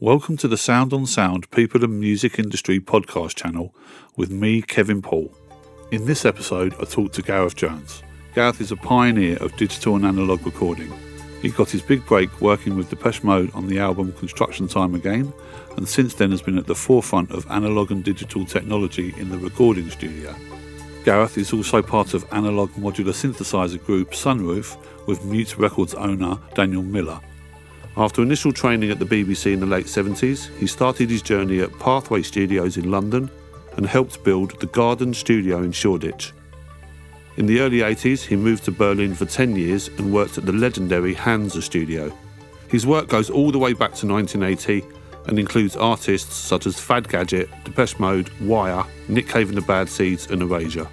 [0.00, 3.74] Welcome to the Sound on Sound People and Music Industry podcast channel
[4.14, 5.34] with me, Kevin Paul.
[5.90, 8.04] In this episode, I talk to Gareth Jones.
[8.32, 10.92] Gareth is a pioneer of digital and analogue recording.
[11.42, 15.32] He got his big break working with Depeche Mode on the album Construction Time Again,
[15.76, 19.38] and since then has been at the forefront of analogue and digital technology in the
[19.38, 20.32] recording studio.
[21.04, 24.76] Gareth is also part of analog modular synthesizer group Sunroof
[25.08, 27.18] with Mute Records owner Daniel Miller.
[27.98, 31.76] After initial training at the BBC in the late 70s, he started his journey at
[31.80, 33.28] Pathway Studios in London
[33.76, 36.32] and helped build the Garden Studio in Shoreditch.
[37.38, 40.52] In the early 80s, he moved to Berlin for 10 years and worked at the
[40.52, 42.16] legendary Hansa Studio.
[42.68, 44.86] His work goes all the way back to 1980
[45.26, 49.88] and includes artists such as Fad Gadget, Depeche Mode, Wire, Nick Cave and the Bad
[49.88, 50.86] Seeds, and Erasure.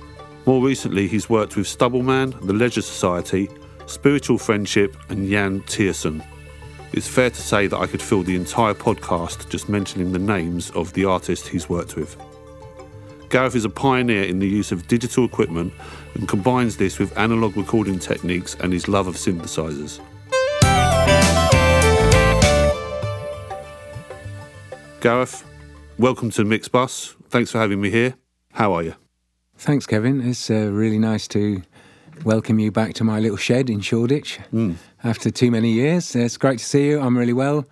[0.48, 3.48] More recently, he's worked with Stubbleman, The Leisure Society,
[3.86, 6.24] Spiritual Friendship, and Yann Tiersen.
[6.96, 10.72] It's fair to say that I could fill the entire podcast just mentioning the names
[10.72, 12.16] of the artists he's worked with.
[13.28, 15.74] Gareth is a pioneer in the use of digital equipment
[16.14, 20.00] and combines this with analogue recording techniques and his love of synthesizers.
[25.02, 25.44] Gareth,
[26.00, 27.16] welcome to Mixbus.
[27.28, 28.16] Thanks for having me here.
[28.54, 28.96] How are you?
[29.58, 30.22] Thanks, Kevin.
[30.26, 31.62] It's uh, really nice to
[32.24, 34.76] welcome you back to my little shed in Shoreditch Mm.
[35.04, 36.16] after too many years.
[36.16, 37.00] It's great to see you.
[37.00, 37.66] I'm really well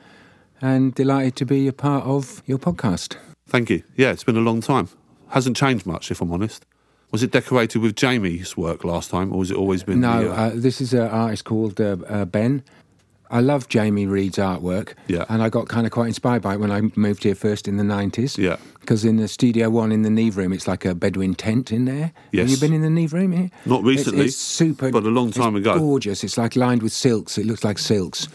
[0.61, 3.16] and delighted to be a part of your podcast.
[3.47, 3.83] Thank you.
[3.95, 4.89] Yeah, it's been a long time.
[5.30, 6.66] Hasn't changed much, if I'm honest.
[7.11, 9.99] Was it decorated with Jamie's work last time, or has it always been?
[9.99, 12.64] No, the, uh, uh, this is an artist called uh, uh, Ben.
[13.31, 14.93] I love Jamie Reid's artwork.
[15.07, 15.25] Yeah.
[15.29, 17.77] And I got kind of quite inspired by it when I moved here first in
[17.77, 18.38] the 90s.
[18.38, 18.57] Yeah.
[18.80, 21.85] Because in the Studio One in the Neve Room, it's like a Bedouin tent in
[21.85, 22.11] there.
[22.31, 22.43] Yes.
[22.43, 23.49] Have you been in the Neve Room here?
[23.65, 24.91] Not It's- recently, It's, super.
[24.91, 25.80] but a long time it's ago.
[25.80, 26.23] gorgeous.
[26.23, 27.38] It's like lined with silks.
[27.38, 28.27] It looks like silks.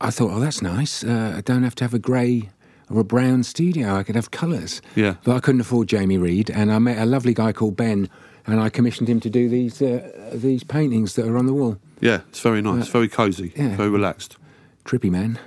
[0.00, 1.02] I thought, oh, that's nice.
[1.02, 2.50] Uh, I don't have to have a grey
[2.90, 3.96] or a brown studio.
[3.96, 4.80] I could have colours.
[4.94, 5.14] Yeah.
[5.24, 8.08] But I couldn't afford Jamie Reed, and I met a lovely guy called Ben,
[8.46, 11.78] and I commissioned him to do these uh, these paintings that are on the wall.
[12.00, 13.76] Yeah, it's very nice, It's very cosy, yeah.
[13.76, 14.36] very relaxed.
[14.84, 15.38] Trippy man.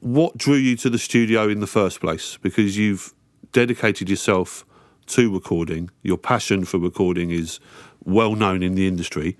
[0.00, 2.38] What drew you to the studio in the first place?
[2.40, 3.12] Because you've
[3.52, 4.64] dedicated yourself
[5.08, 5.90] to recording.
[6.02, 7.58] Your passion for recording is
[8.04, 9.36] well known in the industry.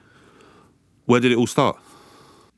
[1.07, 1.79] Where did it all start?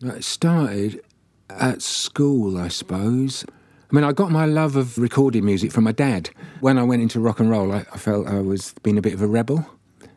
[0.02, 1.02] It started
[1.50, 3.44] at school, I suppose.
[3.90, 6.30] I mean, I got my love of recording music from my dad.
[6.60, 9.12] When I went into rock and roll, I, I felt I was being a bit
[9.12, 9.66] of a rebel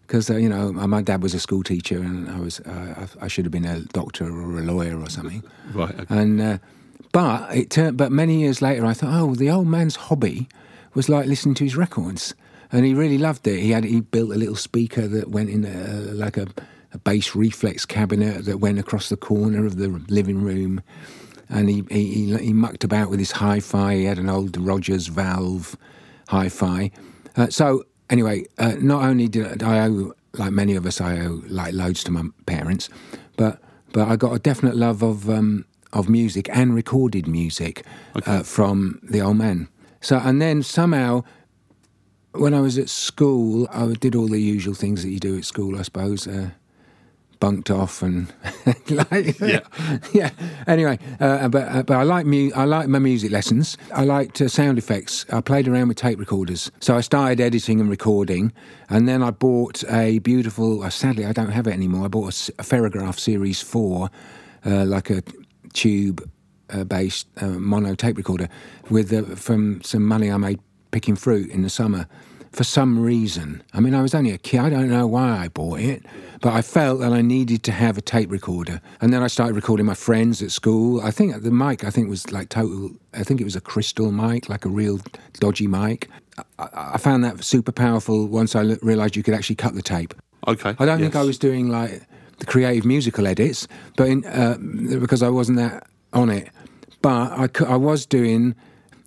[0.07, 3.25] because uh, you know my dad was a school teacher and I was uh, I,
[3.25, 5.43] I should have been a doctor or a lawyer or something.
[5.73, 5.97] Right.
[5.97, 6.05] okay.
[6.15, 6.57] And uh,
[7.13, 7.95] but it turned.
[7.97, 10.49] But many years later, I thought, oh, the old man's hobby
[10.93, 12.35] was like listening to his records,
[12.71, 13.59] and he really loved it.
[13.59, 16.47] He had he built a little speaker that went in a, like a,
[16.91, 20.81] a bass reflex cabinet that went across the corner of the living room,
[21.49, 23.95] and he he, he, he mucked about with his hi-fi.
[23.95, 25.77] He had an old Rogers Valve
[26.29, 26.91] hi-fi.
[27.35, 31.41] Uh, so anyway, uh, not only did I owe, like many of us, I owe
[31.47, 32.89] like loads to my parents,
[33.37, 33.59] but
[33.91, 37.85] but I got a definite love of um, of music and recorded music
[38.25, 39.67] uh, from the old man.
[40.01, 41.23] So and then somehow,
[42.31, 45.45] when I was at school, I did all the usual things that you do at
[45.45, 46.27] school, I suppose.
[46.27, 46.49] Uh,
[47.43, 48.33] bunked off and
[48.89, 49.59] like Yeah.
[50.13, 50.29] yeah.
[50.65, 53.77] Anyway, uh, but uh, but I like mu- I like my music lessons.
[53.93, 55.25] I liked uh, sound effects.
[55.29, 58.53] I played around with tape recorders, so I started editing and recording,
[58.89, 60.83] and then I bought a beautiful.
[60.83, 62.05] Uh, sadly, I don't have it anymore.
[62.05, 64.09] I bought a, s- a Ferrograph Series Four,
[64.65, 65.21] uh, like a
[65.73, 66.21] tube
[66.69, 68.47] uh, based uh, mono tape recorder,
[68.89, 70.59] with uh, from some money I made
[70.91, 72.07] picking fruit in the summer.
[72.53, 74.59] For some reason, I mean, I was only a kid.
[74.59, 76.05] I don't know why I bought it,
[76.39, 78.79] but I felt that I needed to have a tape recorder.
[79.01, 81.01] And then I started recording my friends at school.
[81.01, 82.91] I think the mic, I think, was like total.
[83.13, 84.99] I think it was a crystal mic, like a real
[85.39, 86.09] dodgy mic.
[86.59, 89.81] I, I found that super powerful once I l- realised you could actually cut the
[89.81, 90.13] tape.
[90.47, 90.75] Okay.
[90.77, 92.03] I don't think I was doing like
[92.37, 94.57] the creative musical edits, but in, uh,
[94.99, 96.49] because I wasn't that on it.
[97.01, 97.09] But
[97.61, 98.53] I, I was doing,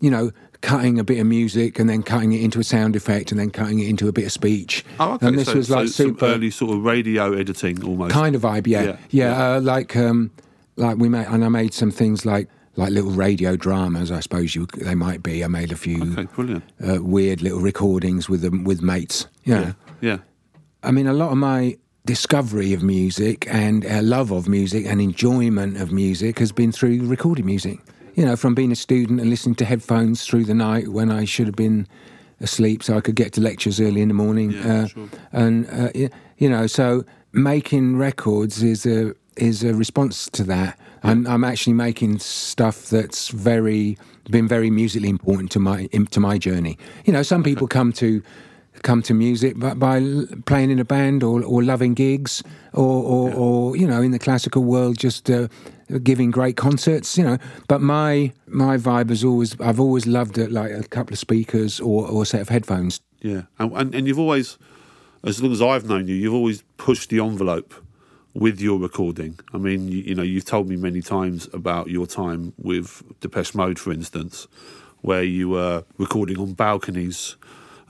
[0.01, 0.33] you know,
[0.67, 3.51] cutting a bit of music and then cutting it into a sound effect and then
[3.51, 4.85] cutting it into a bit of speech.
[4.99, 5.29] Oh, okay.
[5.29, 8.13] And this so, was like so super early sort of radio editing almost.
[8.13, 8.67] kind of vibe.
[8.67, 9.55] Yeah, Yeah, yeah.
[9.55, 10.33] Uh, like um,
[10.75, 14.11] like we made, and I made some things like like little radio dramas.
[14.11, 15.45] I suppose you they might be.
[15.45, 16.65] I made a few Okay, brilliant.
[16.87, 19.29] uh, weird little recordings with them with mates.
[19.45, 19.61] Yeah.
[19.61, 19.73] Yeah.
[20.01, 20.19] Yeah.
[20.83, 25.01] I mean, a lot of my discovery of music and uh, love of music and
[25.01, 27.79] enjoyment of music has been through recorded music.
[28.17, 31.25] You know, from being a student and listening to headphones through the night when I
[31.25, 31.87] should have been
[32.41, 34.53] asleep so I could get to lectures early in the morning.
[34.53, 35.09] Yeah, uh, sure.
[35.33, 36.09] And, uh,
[36.39, 40.79] you know, so making records is a is a response to that.
[41.03, 43.99] I'm, I'm actually making stuff that's very
[44.31, 46.79] been very musically important to my to my journey.
[47.05, 48.23] You know, some people come to
[48.83, 50.01] come to music by, by
[50.45, 52.43] playing in a band or, or loving gigs
[52.73, 55.49] or, or, or you know in the classical world just uh,
[56.03, 57.39] giving great concerts you know
[57.69, 61.81] but my my vibe has always I've always loved it like a couple of speakers
[61.81, 64.59] or, or a set of headphones Yeah, and, and and you've always,
[65.25, 67.75] as long as I've known you, you've always pushed the envelope
[68.35, 69.39] with your recording.
[69.55, 73.55] I mean, you, you know, you've told me many times about your time with Depeche
[73.55, 74.47] Mode, for instance,
[75.01, 77.37] where you were recording on balconies,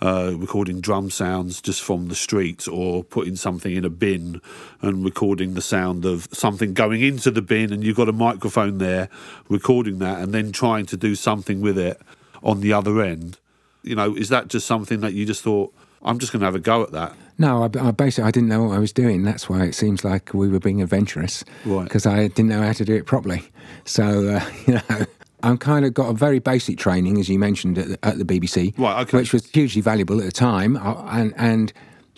[0.02, 4.40] uh, recording drum sounds just from the streets, or putting something in a bin
[4.82, 8.78] and recording the sound of something going into the bin, and you've got a microphone
[8.78, 9.08] there,
[9.48, 12.00] recording that, and then trying to do something with it
[12.42, 13.38] on the other end
[13.86, 15.72] you know, is that just something that you just thought,
[16.02, 17.14] I'm just going to have a go at that?
[17.38, 19.22] No, I, I basically I didn't know what I was doing.
[19.22, 21.84] That's why it seems like we were being adventurous, Right.
[21.84, 23.44] Because I didn't know how to do it properly.
[23.84, 25.06] So uh, you know,
[25.42, 28.24] I'm kind of got a very basic training, as you mentioned at the, at the
[28.24, 29.18] BBC, Right, okay.
[29.18, 31.72] which was hugely valuable at the time, uh, and and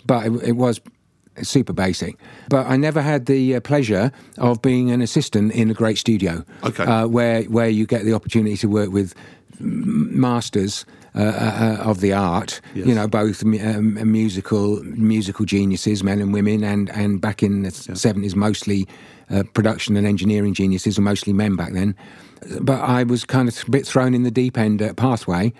[0.05, 0.79] but it, it was
[1.41, 2.15] super basic.
[2.49, 6.43] But I never had the uh, pleasure of being an assistant in a great studio,
[6.63, 6.83] Okay.
[6.83, 9.13] uh, where where you get the opportunity to work with
[9.59, 10.85] masters.
[11.15, 12.85] Uh, uh, of the art, Yes.
[12.85, 17.71] you know, both um, musical musical geniuses, men and women, and and back in the
[17.71, 18.87] seventies, mostly
[19.31, 21.95] uh, production and engineering geniuses, were mostly men back then.
[22.61, 25.53] But I was kind of a bit thrown in the deep end at Pathway.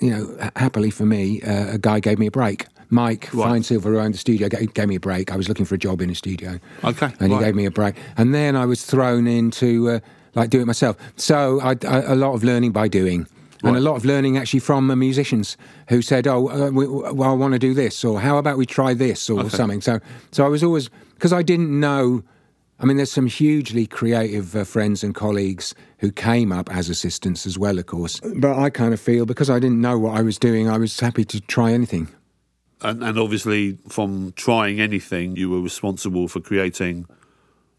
[0.00, 2.66] You know, happily for me, uh, a guy gave me a break.
[2.90, 3.48] Mike Right.
[3.48, 5.32] Fine Silver, who owned the studio, gave, gave me a break.
[5.32, 6.58] I was looking for a job in a studio.
[6.84, 7.46] Okay, And he right.
[7.46, 7.96] gave me a break.
[8.16, 10.00] And then I was thrown into uh,
[10.34, 10.96] like do it myself.
[11.16, 13.26] So I, I, a lot of learning by doing.
[13.62, 15.56] And a lot of learning actually from uh, musicians
[15.88, 18.66] who said, "Oh, uh, we, well, I want to do this," or "How about we
[18.66, 19.48] try this," or Okay.
[19.56, 19.80] something.
[19.80, 20.00] So,
[20.32, 22.22] so I was always because I didn't know.
[22.80, 27.46] I mean, there's some hugely creative uh, friends and colleagues who came up as assistants
[27.46, 28.20] as well, of course.
[28.36, 30.98] But I kind of feel because I didn't know what I was doing, I was
[30.98, 32.08] happy to try anything.
[32.82, 37.06] And, and obviously, from trying anything, you were responsible for creating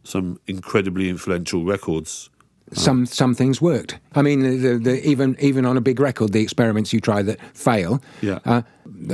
[0.03, 2.29] some incredibly influential records.
[2.73, 3.99] some some things worked.
[4.15, 7.21] I mean, the, the, the, even even on a big record, the experiments you try
[7.21, 8.39] that fail Yeah.
[8.45, 8.61] uh,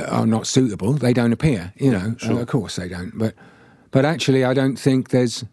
[0.08, 0.94] are not suitable.
[0.94, 1.74] They don't appear.
[1.76, 2.34] You know, sure.
[2.38, 3.18] Uh, of course they don't.
[3.18, 3.34] But
[3.90, 5.44] but actually, I don't think there's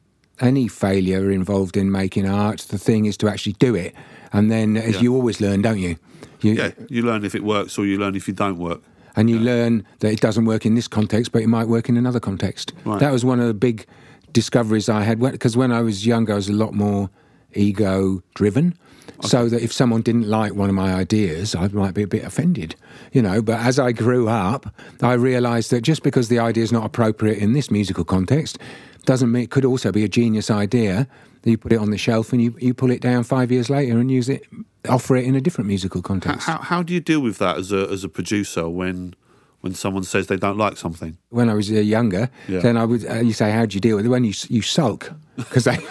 [0.40, 2.60] any failure involved in making art.
[2.60, 3.94] The thing is to actually do it,
[4.32, 5.00] and then as Yeah.
[5.02, 5.96] you always learn, don't you?
[6.40, 8.80] You, Yeah, you learn if it works or you learn if you don't work.
[9.16, 11.96] and you learn that it doesn't work in this context, but it might work in
[11.96, 12.72] another context.
[12.84, 13.00] Right.
[13.00, 13.84] That was one of the big
[14.32, 17.10] discoveries I had because when I was younger, I was a lot more
[17.54, 18.74] ego driven.
[19.22, 22.22] So that if someone didn't like one of my ideas, I might be a bit
[22.22, 22.76] offended,
[23.12, 23.42] you know.
[23.42, 24.72] But as I grew up,
[25.02, 28.58] I realised that just because the idea is not appropriate in this musical context,
[29.06, 31.08] doesn't mean it could also be a genius idea.
[31.44, 33.98] You put it on the shelf and you, you pull it down five years later
[33.98, 34.46] and use it,
[34.88, 36.46] offer it in a different musical How, context.
[36.46, 39.14] how, how do you deal with that as a, as a producer when
[39.60, 41.16] when someone says they don't like something?
[41.30, 42.60] when I was uh, younger, Yeah.
[42.60, 43.04] then I would.
[43.04, 45.76] Uh, you say, "How do you deal with it?" When you you sulk because they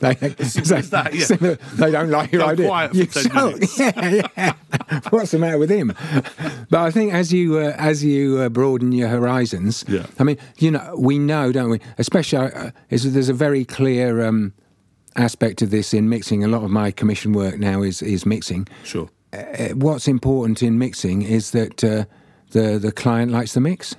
[0.00, 1.54] they, that, yeah.
[1.76, 2.66] they don't like your idea.
[2.66, 3.54] quiet you 10 sulk.
[3.54, 3.78] minutes.
[3.78, 4.52] Yeah, yeah.
[5.10, 5.92] What's the matter with him?
[6.70, 10.06] But I think as you uh, as you uh, broaden your horizons, Yeah.
[10.18, 11.80] I mean, you know, we know, don't we?
[11.98, 14.26] Especially, uh, is there's a very clear.
[14.26, 14.52] Um,
[15.14, 18.66] aspect of this in mixing a lot of my commission work now is is mixing
[18.82, 19.10] Sure.
[19.34, 22.04] uh, what's important in mixing is that uh,
[22.52, 23.94] the the client likes the mix.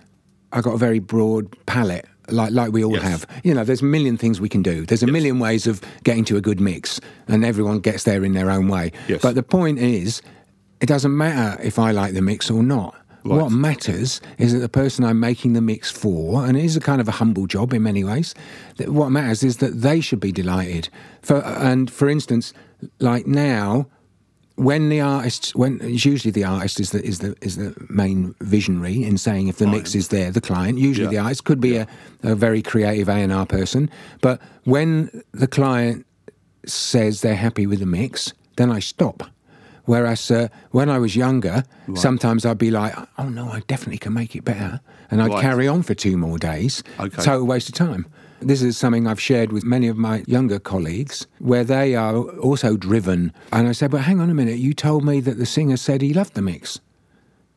[0.51, 3.03] I got a very broad palette, like like we all Yes.
[3.03, 3.27] have.
[3.43, 4.85] You know, there's a million things we can do.
[4.85, 8.33] There's a million ways of getting to a good mix, and everyone gets there in
[8.33, 8.91] their own way.
[9.07, 9.21] Yes.
[9.21, 10.21] But the point is,
[10.79, 12.95] it doesn't matter if I like the mix or not.
[13.25, 13.41] Right.
[13.41, 16.81] What matters is that the person I'm making the mix for, and it is a
[16.81, 18.35] kind of a humble job in many ways.
[18.85, 20.89] What matters is that they should be delighted.
[21.21, 22.53] For and for instance,
[22.99, 23.87] like now,
[24.55, 28.35] when the artist, when it's usually the artist is the is the is the main
[28.41, 30.77] visionary in saying if the mix is there, the client.
[30.77, 31.09] Usually Yeah.
[31.11, 31.87] the artist could be a,
[32.21, 33.89] a very creative A and R person,
[34.21, 36.05] but when the client
[36.65, 39.23] says they're happy with the mix, then I stop.
[39.85, 41.63] Whereas uh, when I was younger,
[41.95, 44.79] sometimes I'd be like, "Oh no, I definitely can make it better,"
[45.11, 45.41] and I'd Right.
[45.41, 46.83] carry on for two more days.
[46.99, 47.21] Okay.
[47.23, 48.05] Total waste of time.
[48.47, 52.77] This is something I've shared with many of my younger colleagues, where they are also
[52.77, 53.31] driven.
[53.51, 56.01] And I said, "But hang on a minute, you told me that the singer said
[56.01, 56.79] he loved the mix."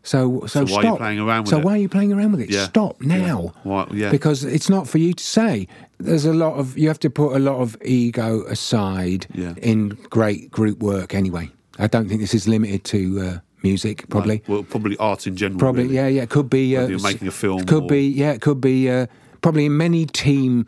[0.02, 0.84] So, so, So why are stop.
[0.84, 1.64] you playing around with so it?
[1.64, 2.50] why are you playing around with it?
[2.50, 2.66] Yeah.
[2.66, 3.52] Stop now.
[3.64, 4.10] Why- yeah.
[4.10, 5.66] Because it's not for you to say.
[5.98, 9.54] There's a lot of you have to put a lot of ego aside Yeah.
[9.60, 11.12] in great group work.
[11.14, 11.50] Anyway,
[11.80, 14.08] I don't think this is limited to uh, music.
[14.08, 15.58] Probably, Well, probably art in general.
[15.58, 15.96] probably, really.
[15.96, 16.22] yeah, yeah.
[16.22, 16.76] It could be.
[16.76, 18.30] Uh, you're making a film Could or- be, yeah.
[18.32, 18.88] It could be.
[18.88, 19.06] Uh,
[19.42, 20.66] probably in many team,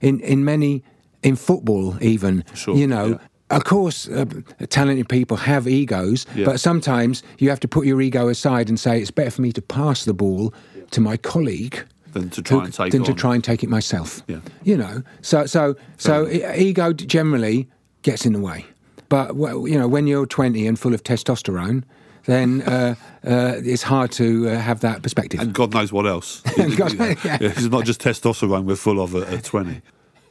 [0.00, 0.82] in in many
[1.22, 2.44] in football, even.
[2.54, 3.06] Sure, You know,
[3.50, 3.56] yeah.
[3.56, 4.24] of course, uh,
[4.70, 6.46] talented people have egos, Yeah.
[6.46, 9.52] but sometimes you have to put your ego aside and say it's better for me
[9.52, 10.52] to pass the ball
[10.90, 11.78] to my colleague
[12.12, 13.06] Than to try who- and take than on.
[13.06, 14.22] to try and take it myself.
[14.26, 14.40] Yeah.
[14.64, 17.68] You know, so so so e- ego generally
[18.02, 18.66] gets in the way,
[19.08, 21.84] but you know when you're 20 and full of testosterone,
[22.24, 22.94] then uh,
[23.26, 25.40] uh, it's hard to uh, have that perspective.
[25.40, 26.40] And God knows what else.
[26.76, 27.14] God- Yeah.
[27.24, 27.38] yeah.
[27.40, 29.82] Yeah, It's not just testosterone we're full of at, at 20.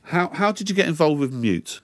[0.03, 1.81] How, how did you get involved with Mute?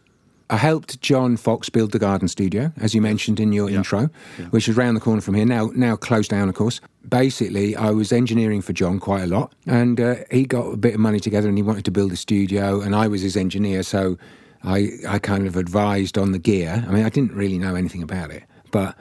[0.49, 4.09] I helped John Foxx build the garden studio, as you mentioned in your intro,
[4.51, 5.45] which is round the corner from here.
[5.45, 6.79] Now, now closed down, of course.
[7.09, 10.93] Basically, I was engineering for John quite a lot, and uh, he got a bit
[10.93, 13.83] of money together, and he wanted to build a studio, and I was his engineer,
[13.83, 14.17] so
[14.63, 16.81] I, I kind of advised on the gear.
[16.87, 18.95] I mean, I didn't really know anything about it, but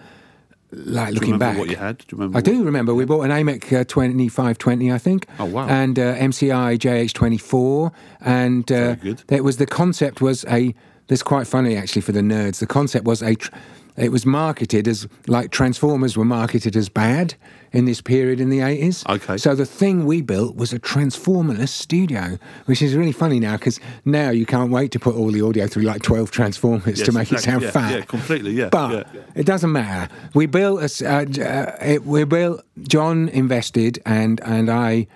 [0.72, 1.98] like Do looking back, what you had?
[1.98, 2.38] Do you remember?
[2.38, 5.26] I do remember we bought an AMEK uh, 2520, I think.
[5.38, 5.68] Oh, wow.
[5.68, 7.92] And uh, MCI JH24.
[8.20, 9.22] And uh, Very good.
[9.28, 10.74] it was the concept was a.
[11.08, 12.58] This is quite funny actually for the nerds.
[12.58, 13.36] The concept was a.
[13.36, 13.52] Tr-
[13.96, 17.34] it was marketed as like Transformers were marketed as bad
[17.72, 19.08] in this period in the 80s.
[19.08, 19.36] Okay.
[19.36, 23.80] So the thing we built was a Transformerless studio, which is really funny now because
[24.04, 27.12] now you can't wait to put all the audio through like 12 Transformers Yes, to
[27.12, 27.36] make exactly.
[27.36, 27.92] it sound yeah, fat.
[27.92, 28.68] Yeah, completely, yeah.
[28.70, 29.22] But yeah.
[29.34, 30.12] it doesn't matter.
[30.34, 32.62] We built a, uh, uh, it, we built.
[32.82, 35.06] John invested, and and I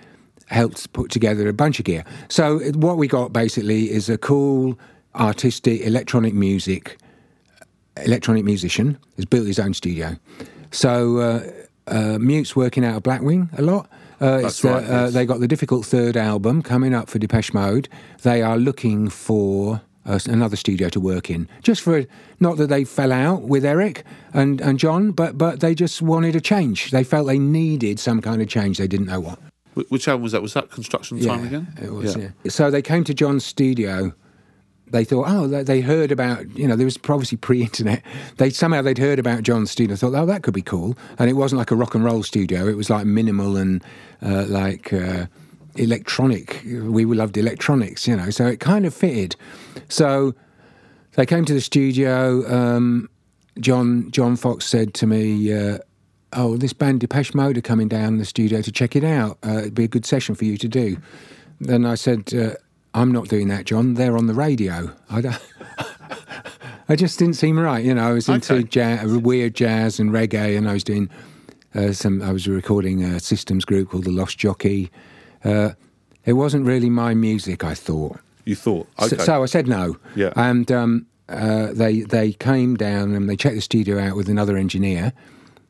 [0.47, 2.03] helped put together a bunch of gear.
[2.29, 4.77] So what we got basically is a cool
[5.15, 6.97] artistic electronic music
[7.97, 10.15] electronic musician has built his own studio.
[10.71, 11.51] So uh,
[11.87, 13.89] uh, Mute's working out of Blackwing a lot.
[14.19, 15.13] Uh, That's it's right, uh, yes.
[15.13, 17.89] they got the difficult third album coming up for Depeche Mode.
[18.21, 22.05] They are looking for uh, another studio to work in, just for
[22.39, 26.35] not that they fell out with Eric and, and John, but but they just wanted
[26.35, 26.91] a change.
[26.91, 28.77] They felt they needed some kind of change.
[28.77, 29.39] They didn't know what.
[29.89, 30.41] Which album was that?
[30.41, 31.73] Was that Construction Time again?
[31.81, 32.29] It was, yeah.
[32.49, 34.13] So they came to John's studio.
[34.91, 38.03] They thought, oh, they, heard about, you know, there was obviously pre-internet.
[38.37, 39.95] They somehow they'd heard about John's studio.
[39.95, 40.97] Thought, oh, that could be cool.
[41.17, 42.67] And it wasn't like a rock and roll studio.
[42.67, 43.83] It was like minimal and
[44.21, 45.27] uh, like uh,
[45.75, 46.61] electronic.
[46.65, 48.29] We loved electronics, you know.
[48.29, 49.35] So it kind of fitted.
[49.87, 50.35] So
[51.13, 52.45] they came to the studio.
[52.53, 53.09] Um,
[53.59, 55.79] John John Foxx said to me, uh,
[56.33, 59.37] "Oh, this band Depeche Mode are coming down the studio to check it out.
[59.45, 60.97] Uh, it'd be a good session for you to do."
[61.59, 62.55] Then I said, uh,
[62.93, 63.93] "I'm not doing that, John.
[63.95, 64.91] They're on the radio.
[65.09, 65.39] I don't."
[66.89, 68.09] I just didn't seem right, you know.
[68.09, 68.63] I was into Okay.
[68.63, 71.09] jazz, weird jazz and reggae, and I was doing
[71.73, 72.21] uh, some.
[72.21, 74.91] I was recording a systems group called the Lost Jockey.
[75.43, 75.71] Uh,
[76.25, 78.19] it wasn't really my music, I thought.
[78.45, 78.87] You thought?
[78.99, 79.23] So- Okay.
[79.23, 79.97] So, I said no.
[80.15, 80.33] Yeah.
[80.35, 84.57] And um, uh, they they came down and they checked the studio out with another
[84.57, 85.13] engineer,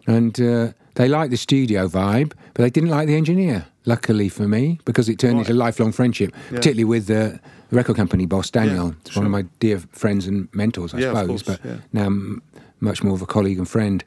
[0.07, 3.65] and uh, they liked the studio vibe, but they didn't like the engineer.
[3.85, 7.39] Luckily for me, because it turned into a lifelong friendship, particularly with the
[7.71, 8.89] record company boss Daniel.
[8.89, 11.77] Yeah, It's one of my dear friends and mentors, I Yeah, suppose, course, but yeah.
[11.91, 12.43] now m-
[12.79, 14.03] much more of a colleague and friend.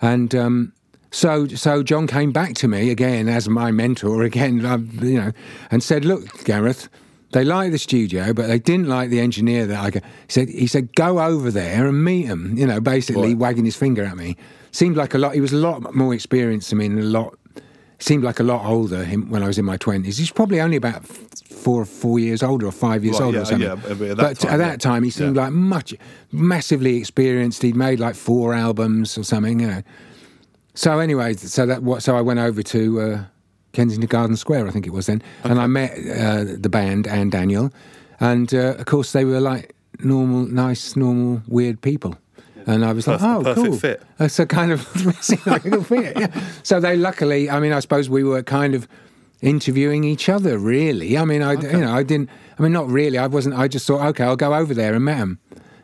[0.00, 0.72] And um,
[1.10, 4.56] so, so John came back to me again as my mentor again,
[5.02, 5.32] you know,
[5.70, 6.88] and said, "Look, Gareth,
[7.34, 10.48] they liked the studio, but they didn't like the engineer that I go." He said,
[10.48, 13.38] "He said go over there and meet him." You know, basically Right.
[13.38, 14.36] wagging his finger at me.
[14.72, 15.34] Seemed like a lot.
[15.34, 17.38] He was a lot more experienced than me, and a lot.
[18.00, 20.18] Seemed like a lot older him when I was in my twenties.
[20.18, 23.42] He's probably only about four or four years older or five years Right, older yeah,
[23.42, 23.68] or something.
[23.68, 24.76] yeah, but at that but time, at yeah.
[24.76, 25.94] time, he seemed like much
[26.32, 27.62] massively experienced.
[27.62, 29.82] He'd made like four albums or something, you know.
[30.74, 32.02] So anyway, so that what?
[32.02, 33.24] So I went over to uh,
[33.74, 37.30] Kensington Garden Square, I think it was then, and I met uh, the band and
[37.30, 37.70] Daniel,
[38.20, 42.16] and uh, of course they were like normal, nice, normal, weird people.
[42.66, 43.76] And I was like, oh, cool.
[43.76, 44.02] fit.
[44.16, 44.80] That's a kind of
[45.46, 46.18] like a fit.
[46.18, 46.42] Yeah.
[46.62, 48.88] So they luckily, I mean, I suppose we were kind of
[49.42, 50.56] interviewing each other.
[50.56, 52.30] Really, I mean, I you know, I didn't.
[52.58, 53.18] I mean, not really.
[53.18, 53.56] I wasn't.
[53.56, 55.38] I just thought, okay, I'll go over there and met him,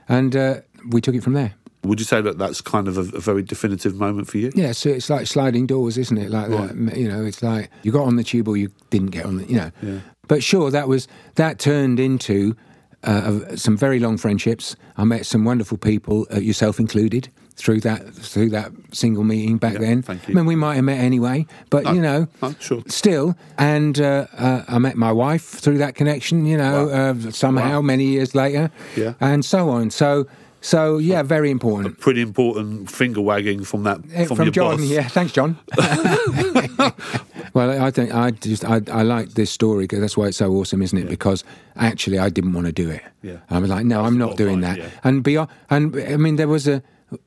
[0.08, 1.54] and uh, we took it from there.
[1.82, 4.52] Would you say that that's kind of a, a very definitive moment for you?
[4.54, 6.30] Yeah, so it's like sliding doors, isn't it?
[6.30, 9.24] Like that, you know, it's like you got on the tube or you didn't get
[9.24, 9.70] on the, you know.
[9.82, 10.00] Yeah.
[10.28, 12.54] But sure, that was that turned into
[13.02, 14.76] uh, some very long friendships.
[14.98, 19.72] I met some wonderful people, uh, yourself included, through that through that single meeting back
[19.74, 20.02] Yeah, then.
[20.02, 20.34] thank you.
[20.34, 22.82] I mean, we might have met anyway, but No, you know, no, sure.
[22.88, 23.36] still.
[23.56, 26.44] And uh, uh, I met my wife through that connection.
[26.44, 26.92] You know, Wow.
[27.28, 27.82] uh, somehow Wow.
[27.82, 29.14] many years later, Yeah.
[29.18, 29.88] and so on.
[29.90, 30.26] So,
[30.60, 31.98] so yeah, very important.
[31.98, 34.76] Pretty important finger wagging from that Uh, from, from, John.
[34.76, 34.86] boss.
[34.86, 35.58] Yeah, thanks, John.
[37.54, 40.50] well, I think I just I, I like this story because that's why it's so
[40.52, 41.08] awesome, isn't it?
[41.08, 41.44] Because
[41.76, 43.02] actually, I didn't want to do it.
[43.22, 43.38] Yeah.
[43.48, 44.78] I was like, no, I'm not doing right, that.
[44.78, 44.90] yeah.
[45.04, 46.82] And beyond, and I mean, there was a.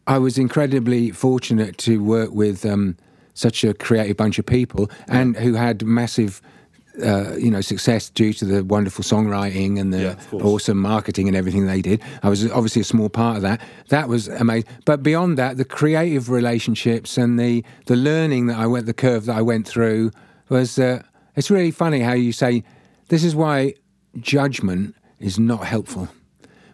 [0.07, 2.95] I was incredibly fortunate to work with um,
[3.33, 6.41] such a creative bunch of people and who had massive
[7.01, 11.35] uh, you know, success due to the wonderful songwriting and the Yeah, awesome marketing and
[11.35, 12.01] everything they did.
[12.21, 13.61] I was obviously a small part of that.
[13.89, 14.69] That was amazing.
[14.85, 19.25] But beyond that, the creative relationships and the the learning that I went, the curve
[19.25, 20.11] that I went through
[20.49, 20.77] was.
[20.77, 21.03] Uh,
[21.35, 22.63] it's really funny how you say
[23.07, 23.73] this is why
[24.19, 26.09] judgment is not helpful.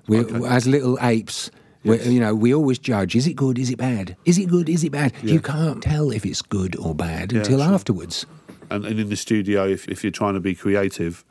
[0.07, 1.51] We, As little apes,
[1.83, 3.59] we, you know, we always judge: is it good?
[3.59, 4.17] Is it bad?
[4.25, 4.67] Is it good?
[4.67, 5.13] Is it bad?
[5.23, 7.73] You can't tell if it's good or bad until sure.
[7.73, 8.25] afterwards.
[8.69, 11.23] And, and in the studio, if, if you're trying to be creative,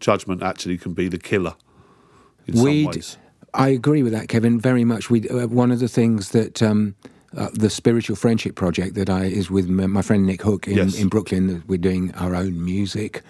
[0.00, 1.54] judgment actually can be the killer
[2.46, 3.18] in some We'd, ways.
[3.54, 5.10] I agree with that, Kevin, very much.
[5.10, 6.94] We uh, one of the things that um,
[7.36, 10.98] uh, the spiritual friendship project that I is with my friend Nick Hook in, Yes.
[10.98, 11.62] in Brooklyn.
[11.66, 13.22] We're doing our own music,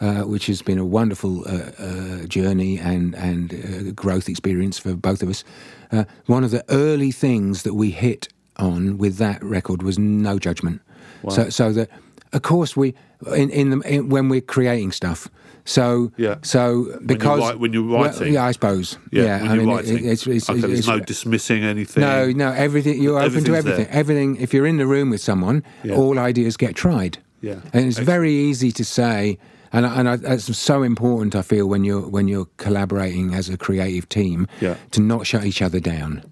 [0.00, 4.94] uh, which has been a wonderful uh, uh, journey and and uh, growth experience for
[4.94, 5.44] both of us.
[5.92, 10.38] Uh, one of the early things that we hit on with that record was no
[10.38, 10.80] judgment.
[11.28, 11.90] So so that
[12.36, 12.94] of course we
[13.34, 15.28] in in, the, in when we're creating stuff.
[15.64, 16.36] So Yeah.
[16.42, 16.62] so
[17.06, 18.32] because write- when you're well, writing.
[18.34, 18.98] yeah, I suppose.
[19.10, 22.02] Yeah, Yeah, when I you're mean, it- it's, it's, okay, it's, there's no dismissing anything.
[22.02, 23.02] no, no, everything.
[23.02, 23.86] You're open to everything.
[23.86, 24.00] there.
[24.02, 24.36] Everything.
[24.36, 25.96] If you're in the room with someone, Yeah.
[25.96, 27.18] all ideas get tried.
[27.42, 27.52] Yeah.
[27.72, 28.06] and it's Excellent.
[28.06, 29.38] very easy to say,
[29.72, 31.34] and I- and I, that's so important.
[31.34, 34.76] I feel when you're when you're collaborating as a creative team, Yeah.
[34.92, 36.22] to not shut each other down.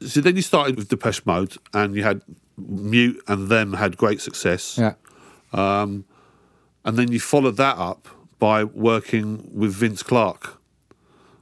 [0.00, 2.22] So then you started with Depeche Mode, and you had
[2.58, 4.76] Mute, and them had great success.
[4.78, 4.94] Yeah,
[5.52, 6.04] And
[6.84, 10.58] then you followed that up by working with Vince Clarke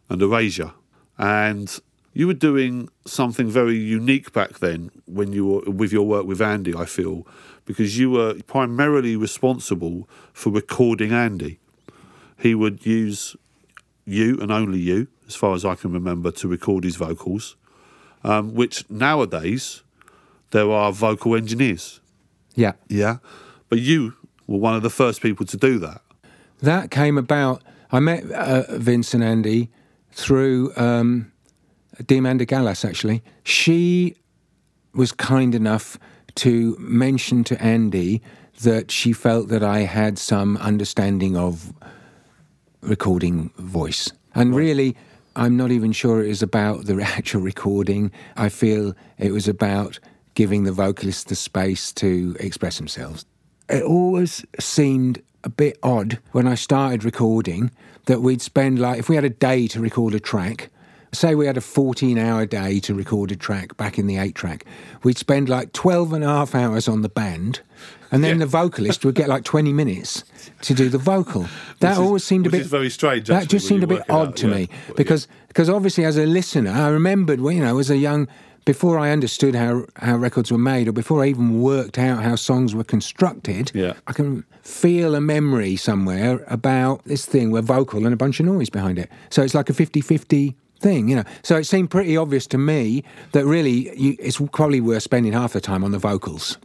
[0.08, 0.72] and Erasure.
[1.16, 1.78] And
[2.12, 6.42] you were doing something very unique back then when you were with your work with
[6.42, 7.26] Andy, I feel,
[7.64, 11.60] because you were primarily responsible for recording Andy.
[12.36, 13.36] He would use
[14.04, 17.56] you and only you, as far as I can remember, to record his vocals,
[18.24, 19.82] um, which nowadays
[20.50, 22.00] there are vocal engineers.
[22.54, 22.72] yeah.
[22.88, 23.18] Yeah.
[23.68, 24.14] But you
[24.46, 26.02] were one of the first people to do that.
[26.60, 27.62] That came about.
[27.92, 29.70] I met uh, Vince and Andy
[30.12, 31.32] through um,
[32.02, 33.22] Diamanda Galás, actually.
[33.44, 34.16] She
[34.94, 35.98] was kind enough
[36.36, 38.22] to mention to Andy
[38.62, 41.72] that she felt that I had some understanding of
[42.80, 44.10] recording voice.
[44.34, 44.96] And really,
[45.36, 48.10] I'm not even sure it was about the actual recording.
[48.36, 49.98] I feel it was about
[50.34, 53.24] giving the vocalists the space to express themselves.
[53.68, 57.70] It always seemed a bit odd when I started recording
[58.06, 60.70] that we'd spend like, if we had a day to record a track,
[61.12, 64.34] say we had a 14 hour day to record a track back in the 8
[64.34, 64.64] track,
[65.02, 67.60] we'd spend like 12 and a half hours on the band.
[68.10, 68.44] And then Yeah.
[68.44, 70.24] the vocalist would get like 20 minutes
[70.62, 71.46] to do the vocal.
[71.80, 74.36] That is- always seemed a bit very strange, That just seemed a bit odd out,
[74.36, 74.54] to yeah.
[74.54, 74.94] me Yeah.
[74.96, 78.28] because because obviously as a listener, I remembered you know as a young
[78.68, 82.36] before I understood how how records were made or before I even worked out how
[82.36, 83.72] songs were constructed.
[83.74, 83.94] Yeah.
[84.06, 88.44] I can feel a memory somewhere about this thing with vocal and a bunch of
[88.44, 89.08] noise behind it.
[89.30, 91.24] So it's like a 50-50 thing, you know.
[91.42, 95.54] So it seemed pretty obvious to me that really you, it's probably worth spending half
[95.54, 96.58] the time on the vocals.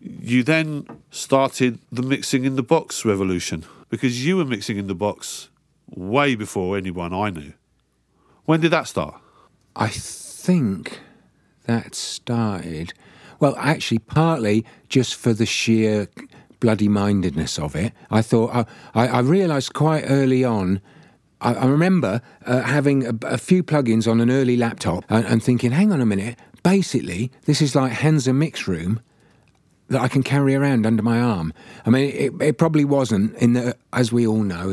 [0.00, 4.94] You then started the mixing in the box revolution because you were mixing in the
[4.94, 5.50] box
[5.90, 7.52] way before anyone I knew.
[8.46, 9.20] When did that start?
[9.76, 10.98] I think
[11.64, 12.92] that started,
[13.40, 16.08] well, actually, partly just for the sheer
[16.60, 17.92] bloody mindedness of it.
[18.10, 20.80] I thought, I, I, I realised quite early on.
[21.40, 25.42] I, I remember uh, having a, a few plugins on an early laptop and, and
[25.42, 29.00] thinking, hang on a minute, basically, this is like Hansa Mix Room
[29.88, 31.52] that I can carry around under my arm.
[31.84, 34.70] I mean, it, it probably wasn't in the, as we all know,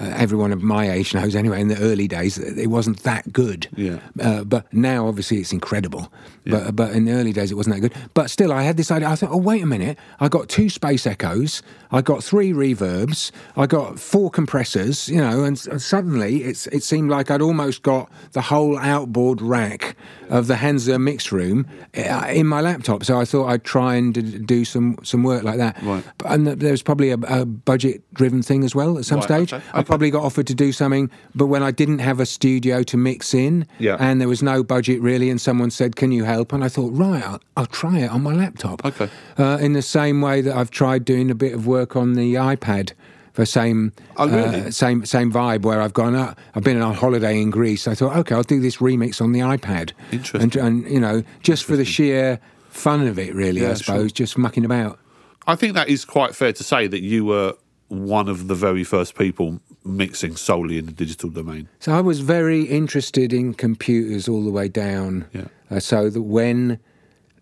[0.00, 1.60] uh, everyone of my age knows anyway.
[1.60, 3.68] In the early days, it wasn't that good.
[3.76, 3.98] Yeah.
[4.20, 6.12] Uh, but now, obviously, it's incredible.
[6.44, 7.94] But but in the early days, it wasn't that good.
[8.14, 9.08] But still, I had this idea.
[9.08, 13.30] I thought, oh wait a minute, I got two space echoes, I got three reverbs,
[13.56, 15.08] I got four compressors.
[15.08, 19.40] You know, and, and suddenly it's it seemed like I'd almost got the whole outboard
[19.40, 19.96] rack
[20.30, 23.04] of the Hansa mix room uh, in my laptop.
[23.04, 25.80] So I thought I'd try and do some some work like that.
[25.82, 26.02] Right.
[26.24, 29.52] And there was probably a, a budget driven thing as well at some Right, stage.
[29.52, 32.82] okay, I probably got offered to do something, but when I didn't have a studio
[32.84, 33.96] to mix in, Yeah.
[33.98, 36.92] and there was no budget really, and someone said, "Can you help?" and I thought,
[36.92, 38.84] right, I'll, I'll try it on my laptop.
[38.84, 39.08] Okay.
[39.38, 42.34] Uh, in the same way that I've tried doing a bit of work on the
[42.34, 42.92] iPad.
[43.34, 44.60] For same, Oh, really?
[44.66, 45.62] uh, same, same vibe.
[45.62, 47.88] Where I've gone, uh, I've been on holiday in Greece.
[47.88, 49.92] I thought, okay, I'll do this remix on the iPad.
[50.10, 50.42] Interesting.
[50.42, 54.12] And, and you know, just for the sheer fun of it, really, Yeah, I suppose,
[54.12, 54.98] just mucking about.
[55.46, 57.54] I think that is quite fair to say that you were
[57.88, 61.68] one of the very first people mixing solely in the digital domain.
[61.80, 65.26] So I was very interested in computers all the way down.
[65.32, 65.46] Yeah.
[65.70, 66.78] Uh, so that when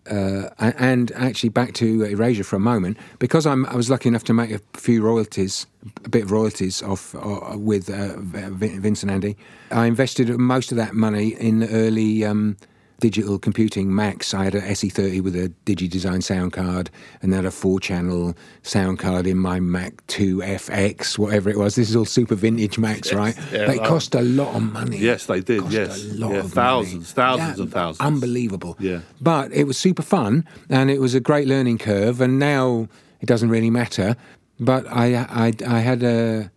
[0.09, 4.23] uh, and actually back to Erasure for a moment, because I'm, I was lucky enough
[4.25, 5.67] to make a few royalties,
[6.03, 9.37] a bit of royalties off uh, with uh, Vin- Vince and Andy.
[9.69, 12.57] I invested most of that money in the early um,
[13.01, 14.33] digital computing Macs.
[14.33, 16.89] I had a SE30 with a DigiDesign sound card,
[17.21, 21.75] and then a four-channel sound card in my Mac 2FX, whatever it was.
[21.75, 23.35] This is all super vintage Macs, right?
[23.51, 24.97] yeah, they cost a lot of money.
[24.97, 26.03] Yes, they did, Cost yes.
[26.05, 27.03] a lot Yeah, of thousands, money.
[27.37, 27.99] thousands and thousands.
[28.07, 28.77] Unbelievable.
[28.79, 28.99] Yeah.
[29.19, 32.21] But it was super fun, and it was a great learning curve.
[32.21, 32.87] And now
[33.19, 34.15] it doesn't really matter.
[34.59, 36.51] But I, I, I had a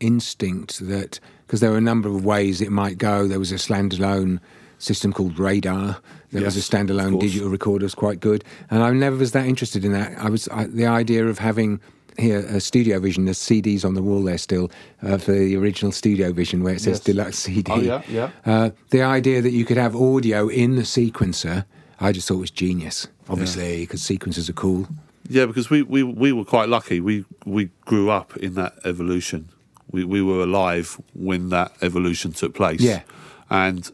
[0.00, 3.26] instinct that because there were a number of ways it might go.
[3.26, 4.40] There was a standalone
[4.78, 5.98] system called Radar.
[6.32, 8.44] There was a standalone digital recorder, was quite good.
[8.70, 10.18] And I never was that interested in that.
[10.18, 11.80] I was I, the idea of having
[12.18, 13.24] here a Studio Vision.
[13.26, 14.70] There's CDs on the wall there still
[15.02, 17.00] uh, for the original Studio Vision where it says Yes.
[17.04, 17.72] deluxe CD.
[17.72, 18.30] Oh, yeah, yeah.
[18.44, 21.64] Uh, the idea that you could have audio in the sequencer,
[22.00, 23.06] I just thought was genius.
[23.28, 24.88] Obviously, because sequencers are cool.
[25.28, 27.00] Yeah, because we, we, we were quite lucky.
[27.00, 29.48] We we grew up in that evolution.
[29.90, 32.80] We we were alive when that evolution took place.
[32.80, 33.02] Yeah.
[33.50, 33.90] and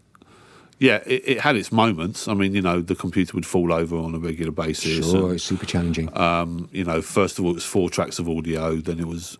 [0.82, 2.26] yeah, it, it had its moments.
[2.26, 5.08] I mean, you know, the computer would fall over on a regular basis.
[5.08, 6.14] Sure, and, it's super challenging.
[6.18, 8.76] um, you know, first of all, it was four tracks of audio.
[8.76, 9.38] Then it was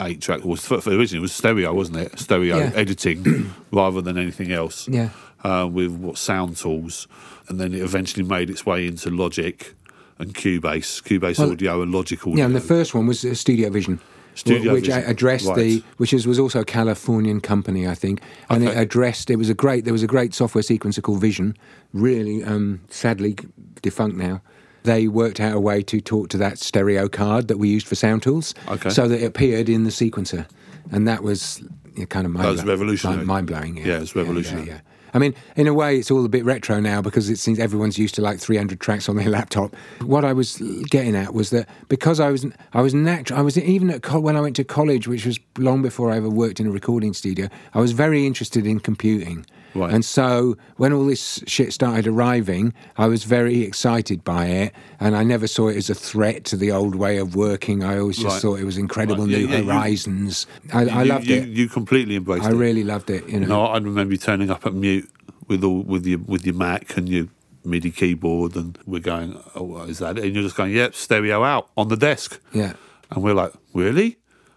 [0.00, 0.44] eight track.
[0.44, 2.18] Was for, for originally it was stereo, wasn't it?
[2.18, 2.72] Stereo Yeah.
[2.74, 4.86] editing rather than anything else.
[4.88, 5.10] Yeah.
[5.44, 7.06] Uh, with what sound tools,
[7.48, 9.74] and then it eventually made its way into Logic
[10.18, 12.38] and Cubase, Cubase Well, audio and Logic audio.
[12.38, 14.00] Yeah, and the first one was uh, Studio Vision.
[14.38, 18.62] Studio which Vision, addressed the, which is, was also a Californian company, I think, and
[18.64, 19.30] it addressed.
[19.30, 19.84] It was a great.
[19.84, 21.56] There was a great software sequencer called Vision,
[21.92, 23.36] really, um, sadly
[23.82, 24.40] defunct now.
[24.84, 27.96] They worked out a way to talk to that stereo card that we used for
[27.96, 28.90] sound tools, Okay.
[28.90, 30.46] so that it appeared in the sequencer,
[30.92, 31.62] and that was
[31.96, 33.24] yeah, kind of mind That was revolutionary.
[33.24, 33.76] mind blowing.
[33.76, 33.86] Yeah.
[33.86, 34.68] Yeah, it's revolutionary.
[34.68, 34.80] Yeah, yeah.
[35.14, 37.98] I mean, in a way, it's all a bit retro now because it seems everyone's
[37.98, 39.74] used to like 300 tracks on their laptop.
[40.02, 40.56] What I was
[40.90, 43.38] getting at was that because I was, I was natural.
[43.38, 46.16] I was even at co- when I went to college, which was long before I
[46.16, 47.48] ever worked in a recording studio.
[47.74, 49.46] I was very interested in computing,
[49.78, 49.92] Right.
[49.94, 55.16] and so when all this shit started arriving, I was very excited by it, and
[55.16, 57.82] I never saw it as a threat to the old way of working.
[57.84, 58.42] I always just Right.
[58.42, 59.30] thought it was incredible Right.
[59.32, 60.46] Yeah, new yeah, you- horizons.
[60.72, 61.48] I, I You- loved you, it.
[61.48, 62.54] You completely embraced I it.
[62.54, 63.28] I really loved it.
[63.28, 63.46] You know.
[63.46, 65.08] No, I remember you turning up at mute
[65.48, 67.26] with all with your with your Mac and your
[67.64, 71.42] MIDI keyboard, and we're going, "Oh, what is that?" And you're just going, "Yep, stereo
[71.44, 72.72] out on the desk." Yeah.
[73.10, 74.16] And we're like, "Really?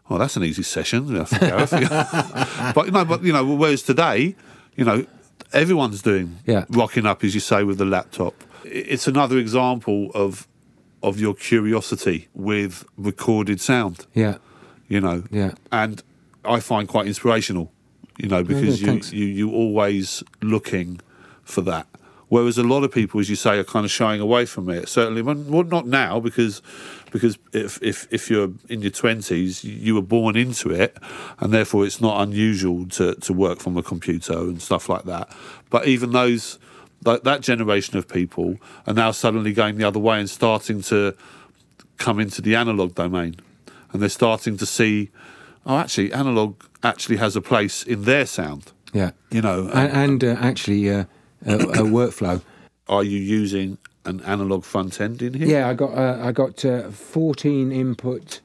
[0.09, 1.71] Oh, that's an easy session." Yeah, for Gareth.
[2.75, 4.35] but you know, but you know, whereas today,
[4.75, 5.05] you know,
[5.53, 6.65] everyone's doing Yeah.
[6.69, 8.33] rocking up, as you say, with the laptop.
[8.63, 10.47] It's another example of
[11.03, 14.35] of your curiosity with recorded sound Yeah.
[14.87, 15.23] you know.
[15.31, 15.53] Yeah.
[15.71, 16.03] And
[16.45, 17.71] I find quite inspirational,
[18.19, 20.99] you know, because you, you you always looking
[21.43, 21.87] for that.
[22.31, 24.87] Whereas a lot of people, as you say, are kind of shying away from it.
[24.87, 26.61] Certainly, well, well, not now because
[27.11, 30.95] because if if if you're in your twenties, you were born into it,
[31.39, 35.29] and therefore it's not unusual to to work from a computer and stuff like that.
[35.69, 36.57] But even those
[37.01, 38.55] that, that generation of people
[38.87, 41.13] are now suddenly going the other way and starting to
[41.97, 43.35] come into the analog domain
[43.91, 45.09] and they're starting to see
[45.65, 49.11] oh actually analog actually has a place in their sound Yeah.
[49.29, 51.05] you know and, and uh, actually uh,
[51.45, 52.41] a, a workflow.
[52.87, 56.65] are you using an analog front end in here Yeah, I got uh, I got
[56.65, 58.41] uh, fourteen input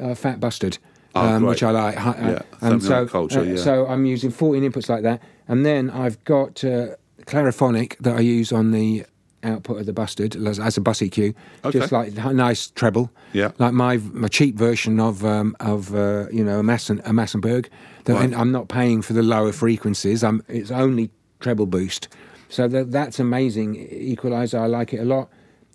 [0.00, 0.78] uh, fat bustard,
[1.14, 1.96] Oh, um, which I like.
[1.98, 3.56] Uh, Yeah, and so culture, uh, yeah.
[3.56, 6.94] so I'm using fourteen inputs like that, and then I've got uh,
[7.26, 9.04] clariphonic that I use on the
[9.42, 11.34] output of the bustard as, as a bus EQ,
[11.64, 11.78] Okay.
[11.78, 13.10] just like a nice treble.
[13.32, 13.50] Yeah.
[13.58, 17.66] like my my cheap version of um, of uh, you know a Massen a Massenburg.
[18.04, 18.32] That Right.
[18.36, 20.22] I'm not paying for the lower frequencies.
[20.22, 22.08] I'm it's only treble boost.
[22.48, 24.58] So that, that's amazing equalizer.
[24.58, 25.28] I like it a lot.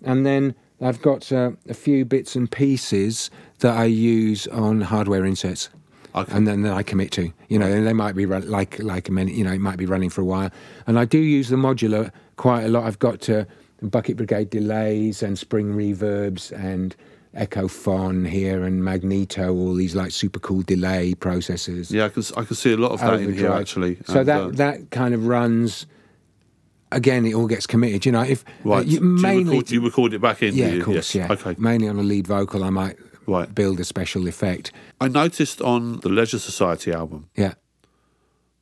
[0.04, 5.24] And then I've got uh, a few bits and pieces that I use on hardware
[5.24, 5.68] inserts.
[6.14, 6.36] Okay.
[6.36, 9.08] And then, then I commit to, you know, and they might be run, like like
[9.10, 10.50] many, you know, it might be running for a while.
[10.86, 12.84] And I do use the modular quite a lot.
[12.84, 13.44] I've got uh,
[13.80, 16.94] Bucket Brigade delays and spring reverbs and
[17.34, 22.44] Echophon here and Magneto, all these like super cool delay processors yeah i can i
[22.44, 25.14] can see a lot of that in here actually So And, that uh, that kind
[25.14, 25.86] of runs.
[26.90, 28.04] Again, it all gets committed.
[28.04, 30.54] You know, if uh, right you, Do you mainly, record, you record it back in
[30.54, 31.14] yeah, of course, Yes.
[31.14, 31.32] yeah.
[31.32, 33.54] okay Mainly on a lead vocal, I might Right.
[33.54, 34.72] build a special effect.
[35.00, 37.54] i noticed on the leisure society album Yeah,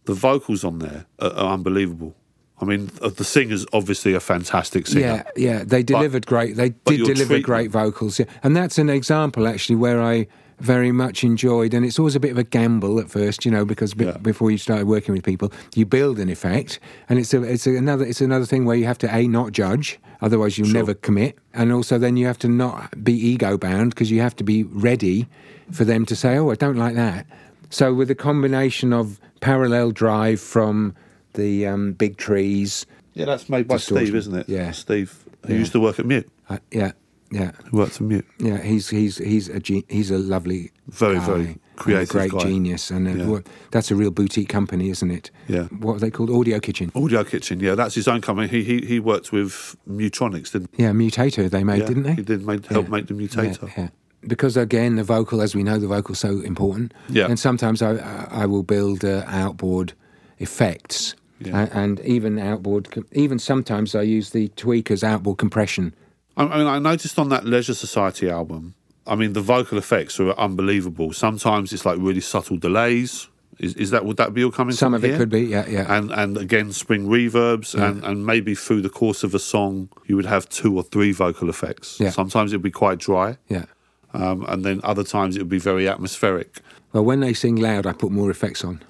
[0.04, 2.14] the vocals on there are, are unbelievable
[2.60, 5.64] i mean uh, the singer's obviously a fantastic singer yeah, yeah.
[5.64, 6.56] They delivered great.
[6.56, 8.18] They did deliver treatment- great vocals.
[8.18, 10.26] Yeah, and that's an example actually where I
[10.58, 13.64] very much enjoyed, and it's always a bit of a gamble at first, you know,
[13.64, 14.18] because be- Yeah.
[14.18, 18.04] before you start working with people, you build an effect, and it's a, it's another
[18.04, 20.74] it's another thing where you have to a not judge, otherwise you'll Sure.
[20.80, 24.36] never commit, and also then you have to not be ego bound because you have
[24.36, 25.26] to be ready
[25.70, 27.24] for them to say, oh, I don't like that.
[27.70, 30.94] So with a combination of parallel drive from
[31.34, 34.06] the um, big trees, Yeah, that's made by Distortion.
[34.06, 34.48] Steve, isn't it?
[34.48, 34.70] Yeah.
[34.72, 35.12] Steve,
[35.46, 35.58] who Yeah.
[35.60, 36.92] used to work at Mute, uh, yeah,
[37.30, 37.52] yeah.
[37.70, 38.26] who worked at Mute.
[38.38, 42.44] Yeah, he's he's he's a ge- he's a lovely, Very, guy very creative great guy.
[42.44, 43.38] genius, and Yeah.
[43.70, 45.30] that's a real boutique company, isn't it?
[45.48, 45.64] Yeah.
[45.80, 46.30] What are they called?
[46.30, 46.90] Audio Kitchen.
[46.94, 48.48] Audio Kitchen, yeah, that's his own company.
[48.48, 52.14] He he, he worked with Mutronics, didn't Yeah, Mutator they made, yeah, didn't they?
[52.14, 53.70] He did make, help make the Mutator.
[53.76, 53.88] Yeah.
[54.26, 56.92] Because again, the vocal, as we know, the vocal's so important.
[57.08, 57.24] Yeah.
[57.30, 59.94] And sometimes I I I will build uh, outboard
[60.38, 61.68] effects, Yeah.
[61.72, 65.94] And even outboard, even sometimes I use the tweakers outboard compression.
[66.36, 68.74] I, I mean, I noticed on that Leisure Society album,
[69.06, 71.12] I mean, the vocal effects are unbelievable.
[71.12, 73.28] Sometimes it's like really subtle delays.
[73.58, 74.74] Is, is that would that be all coming?
[74.74, 75.94] Some of it could be, yeah, yeah.
[75.94, 80.16] and and again spring reverbs and, and maybe through the course of a song you
[80.16, 82.08] would have two or three vocal effects Yeah.
[82.08, 83.66] sometimes it would be quite dry yeah.
[84.14, 86.60] um, and then other times it would be very atmospheric
[86.94, 88.80] Well, when they sing loud, I put more effects on.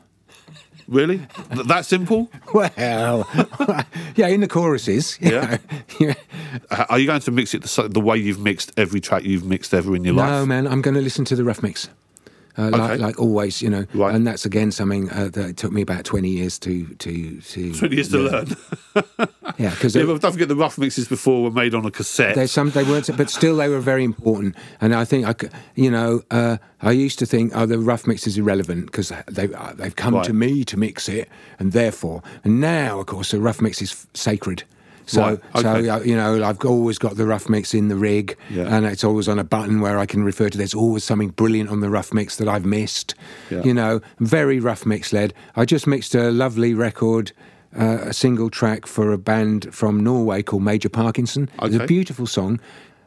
[0.90, 1.18] Really
[1.55, 2.68] Th- that simple Well,
[4.16, 5.16] yeah, in the choruses.
[5.22, 5.57] you Yeah.
[5.70, 5.79] know.
[6.00, 6.14] yeah.
[6.70, 9.44] Uh, are you going to mix it the, the way you've mixed every track you've
[9.44, 10.29] mixed ever in your life?
[10.29, 11.88] No, man, I'm going to listen to the rough mix.
[12.59, 12.79] Uh, Okay.
[12.79, 14.15] like, like always, you know, Right.
[14.15, 17.73] and that's again something uh, that took me about twenty years to to to.
[17.75, 18.57] 20 years to learn
[19.59, 22.51] Yeah, because yeah, don't forget the rough mixes before were made on a cassette there's
[22.53, 24.57] some they weren't, but still they were very important.
[24.81, 25.35] And I think I,
[25.75, 29.53] you know, uh, I used to think, oh, the rough mix is irrelevant because they
[29.55, 30.25] uh, they've come Right.
[30.25, 33.93] to me to mix it, and therefore, and now of course the rough mix is
[33.93, 34.65] f- sacred.
[35.11, 35.88] So, Right, so okay.
[35.88, 38.75] uh, you know, I've always got the rough mix in the rig, Yeah.
[38.75, 40.57] and it's always on a button where I can refer to.
[40.57, 43.14] There's always something brilliant on the rough mix that I've missed.
[43.51, 43.62] Yeah.
[43.64, 45.35] You know, very rough mix led.
[45.57, 47.33] I just mixed a lovely record,
[47.77, 51.49] uh, a single track for a band from Norway called Major Parkinson.
[51.62, 51.85] It's Okay.
[51.85, 52.61] a beautiful song,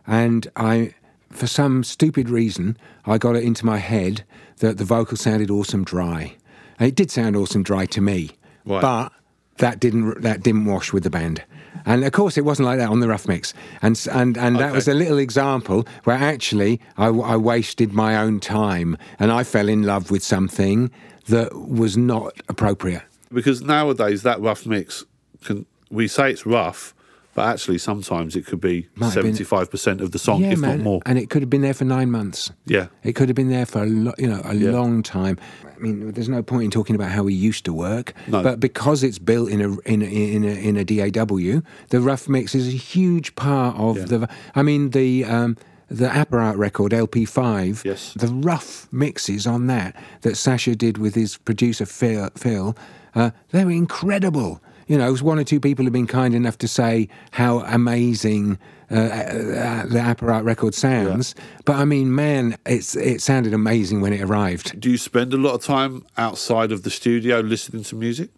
[0.06, 0.94] and I,
[1.32, 4.24] for some stupid reason, I got it into my head
[4.58, 6.36] that the vocal sounded awesome dry.
[6.80, 8.32] And it did sound awesome dry to me,
[8.66, 8.82] Right.
[8.82, 9.12] but
[9.60, 11.44] that didn't that didn't wash with the band.
[11.86, 13.54] And of course, it wasn't like that on the rough mix.
[13.82, 14.76] And and and that Okay.
[14.76, 19.68] was a little example where actually I, I wasted my own time and I fell
[19.70, 20.92] in love with something
[21.30, 23.04] that was not appropriate.
[23.34, 25.04] because nowadays that rough mix
[25.46, 26.94] can we say it's rough
[27.36, 30.78] but actually sometimes it could be Might 75% of the song yeah, if man.
[30.78, 32.52] not more And it could have been there for nine months.
[32.66, 34.72] yeah It could have been there for a lo- you know a Yeah.
[34.72, 35.38] long time.
[35.76, 38.42] I mean, there's no point in talking about how we used to work, No.
[38.44, 42.30] but because it's built in a in a, in a, in a DAW, the rough
[42.30, 44.06] mix is a huge part of Yeah.
[44.06, 44.30] the.
[44.56, 45.58] I mean, the um,
[45.90, 47.84] the Apparat record LP5.
[47.84, 48.14] Yes.
[48.16, 52.30] The rough mixes on that that Sascha did with his producer Phil.
[52.38, 52.78] Phil
[53.16, 54.62] uh, they were incredible.
[54.88, 58.58] You know, one or two people have been kind enough to say how amazing
[58.92, 61.36] uh, uh, the Apparat record sounds.
[61.66, 64.80] But I mean, man, it's it sounded amazing when it arrived.
[64.80, 68.30] do you spend a lot of time outside of the studio listening to music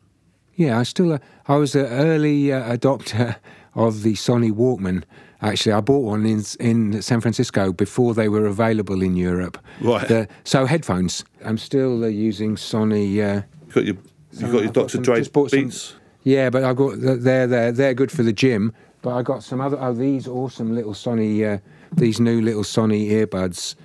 [0.55, 3.35] Yeah, I still uh, I was an early uh, adopter
[3.73, 5.03] of the Sony Walkman.
[5.41, 9.57] Actually, I bought one in in San Francisco before they were available in Europe.
[9.81, 10.07] Right.
[10.07, 11.25] The- so headphones.
[11.43, 13.19] I'm still uh, using Sony.
[13.19, 13.97] Uh, you got your
[14.31, 14.97] you got your Dr.
[14.99, 18.73] Dre bought some- beats Yeah, but I've got they're they're they're good for the gym.
[19.01, 21.59] But I got some other oh these awesome little Sony uh,
[21.93, 23.75] these new little Sony earbuds.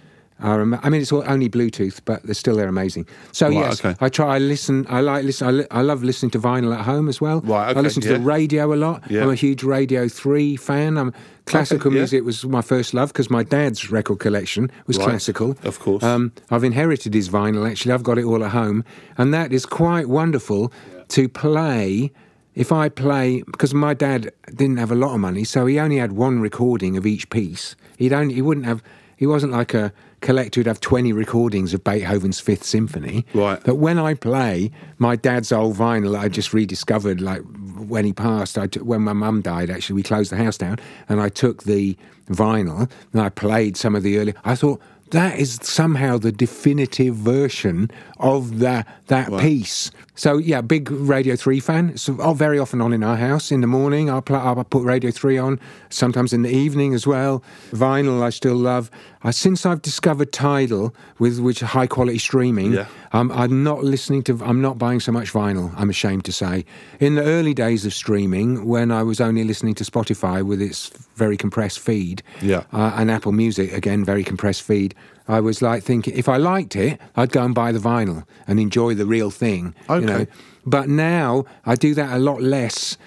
[0.43, 3.07] Are, I mean, it's all, only Bluetooth, but they're still they're amazing.
[3.31, 3.95] So Right, yes, okay.
[4.01, 4.37] I try.
[4.37, 4.87] I listen.
[4.89, 5.47] I like listen.
[5.47, 7.43] I, li- I love listening to vinyl at home as well.
[7.43, 9.03] Right, I listen to the radio a lot.
[9.11, 9.23] Yeah.
[9.23, 10.97] I'm a huge Radio Three fan.
[10.97, 11.13] I'm
[11.45, 11.99] classical yeah.
[11.99, 15.59] music was my first love because my dad's record collection was Right, classical.
[15.63, 16.03] of course.
[16.03, 17.71] Um, I've inherited his vinyl.
[17.71, 18.83] Actually, I've got it all at home,
[19.19, 20.73] and that is quite wonderful
[21.09, 22.13] to play.
[22.55, 25.99] If I play, because my dad didn't have a lot of money, so he only
[25.99, 27.77] had one recording of each piece.
[27.97, 28.83] He'd only he wouldn't have.
[29.17, 33.25] He wasn't like a collector who'd have twenty recordings of Beethoven's Fifth Symphony.
[33.35, 33.61] Right.
[33.65, 37.43] But when I play my dad's old vinyl, I just rediscovered like
[37.77, 38.59] when he passed.
[38.59, 41.97] I when my mum died, actually, we closed the house down, and I took the
[42.31, 44.35] vinyl and I played some of the early.
[44.45, 49.91] I thought that is somehow the definitive version of that that piece.
[50.21, 51.97] So yeah, big Radio Three fan.
[51.97, 54.11] So oh, very often on in our house in the morning.
[54.11, 55.59] I'll, put Radio Three on.
[55.89, 57.43] Sometimes in the evening as well.
[57.71, 58.91] Vinyl I still love.
[59.23, 62.87] Uh, since I've discovered Tidal with which high quality streaming, Yeah.
[63.13, 64.39] I'm, I'm not listening to.
[64.45, 65.73] I'm not buying so much vinyl.
[65.75, 66.67] I'm ashamed to say.
[67.01, 70.91] In the early days of streaming, when I was only listening to Spotify with its
[71.17, 72.65] very compressed feed, Yeah.
[72.75, 74.95] uh, and Apple Music again, very compressed feed.
[75.31, 78.59] I was like thinking, if I liked it, I'd go and buy the vinyl and
[78.59, 79.75] enjoy the real thing.
[79.89, 80.01] Okay.
[80.01, 80.27] You know,
[80.67, 82.99] but now I do that a lot less.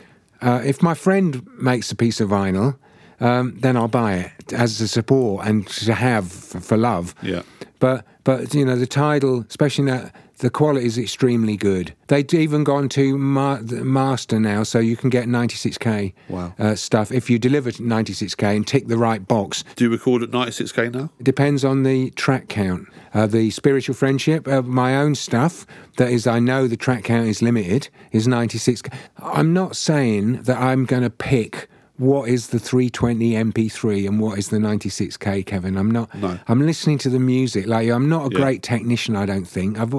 [0.41, 2.77] Uh, if my friend makes a piece of vinyl,
[3.19, 7.13] um, then I'll buy it as a support and to have for, for love.
[7.21, 7.41] Yeah.
[7.79, 11.93] But but you know the Tidal, especially that the quality is extremely good.
[12.07, 16.53] They've even gone to ma- master now, so you can get 96k Wow.
[16.59, 19.63] uh, stuff if you deliver 96k and tick the right box.
[19.77, 21.09] Do you record at 96k now?
[21.17, 22.89] It depends on the track count.
[23.13, 27.27] Uh, the spiritual friendship, uh, my own stuff, that is, I know the track count
[27.29, 28.81] is limited, is 96.
[29.19, 34.37] I'm not saying that I'm going to pick what is the 320 MP3 and what
[34.39, 35.77] is the 96K, Kevin.
[35.77, 36.13] I'm not.
[36.15, 36.37] No.
[36.49, 37.67] I'm listening to the music.
[37.67, 38.41] Like, I'm not a Yeah.
[38.43, 39.79] great technician, I don't think.
[39.79, 39.93] I've,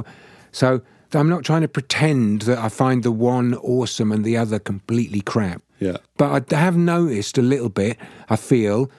[0.55, 0.81] so
[1.13, 5.21] I'm not trying to pretend that I find the one awesome and the other completely
[5.21, 5.63] crap.
[5.81, 5.99] Yeah.
[6.17, 7.97] But I have noticed a little bit.
[8.31, 8.91] I feel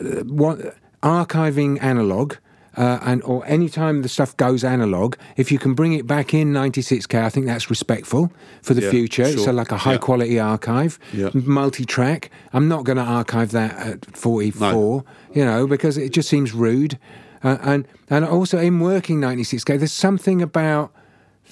[0.00, 2.34] uh, what archiving analog.
[2.74, 6.32] Uh, and or any time the stuff goes analog, if you can bring it back
[6.32, 9.28] in 96k, I think that's respectful for the Yeah, future.
[9.30, 9.52] Sure.
[9.52, 9.98] like a high Yeah.
[9.98, 11.28] quality archive, Yeah.
[11.34, 12.30] multi-track.
[12.54, 16.98] I'm not going to archive that at 44, you know, because it just seems rude.
[17.44, 20.92] Uh, and and also in working 96k, there's something about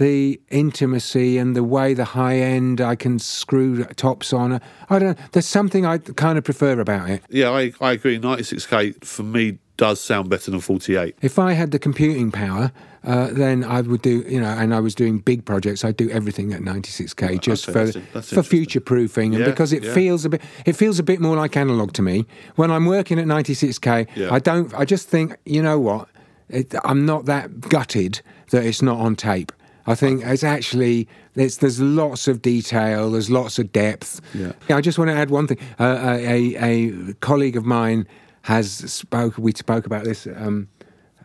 [0.01, 4.59] the intimacy and the way the high end I can screw tops on.
[4.89, 5.17] I don't.
[5.19, 5.25] know.
[5.33, 7.23] There's something I kind of prefer about it.
[7.29, 8.19] Yeah, I, I agree.
[8.19, 11.17] 96k for me does sound better than 48.
[11.21, 12.73] If I had the computing power,
[13.05, 16.09] uh, then I would do, you know, and I was doing big projects, I'd do
[16.11, 19.83] everything at 96k just for that's in- that's for future proofing, and Yeah, because it
[19.85, 19.93] yeah.
[19.95, 22.27] feels a bit, it feels a bit more like analog to me.
[22.57, 24.33] When I'm working at 96k, Yeah.
[24.33, 26.09] I don't, I just think, you know what,
[26.49, 29.53] it, I'm not that gutted that it's not on tape.
[29.87, 34.21] I think it's actually there's there's lots of detail, there's lots of depth.
[34.35, 34.53] Yeah.
[34.69, 35.59] I just want to add one thing.
[35.79, 38.07] Uh, a, a colleague of mine
[38.43, 39.37] has spoke.
[39.39, 40.27] We spoke about this.
[40.27, 40.69] Um,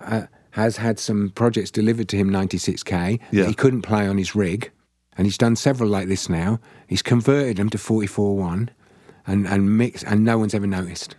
[0.02, 3.41] uh, has had some projects delivered to him 96k Yeah.
[3.44, 4.72] that he couldn't play on his rig,
[5.18, 6.60] and he's done several like this now.
[6.88, 8.70] He's converted them to 44.1,
[9.28, 11.15] and and mix, and no one's ever noticed,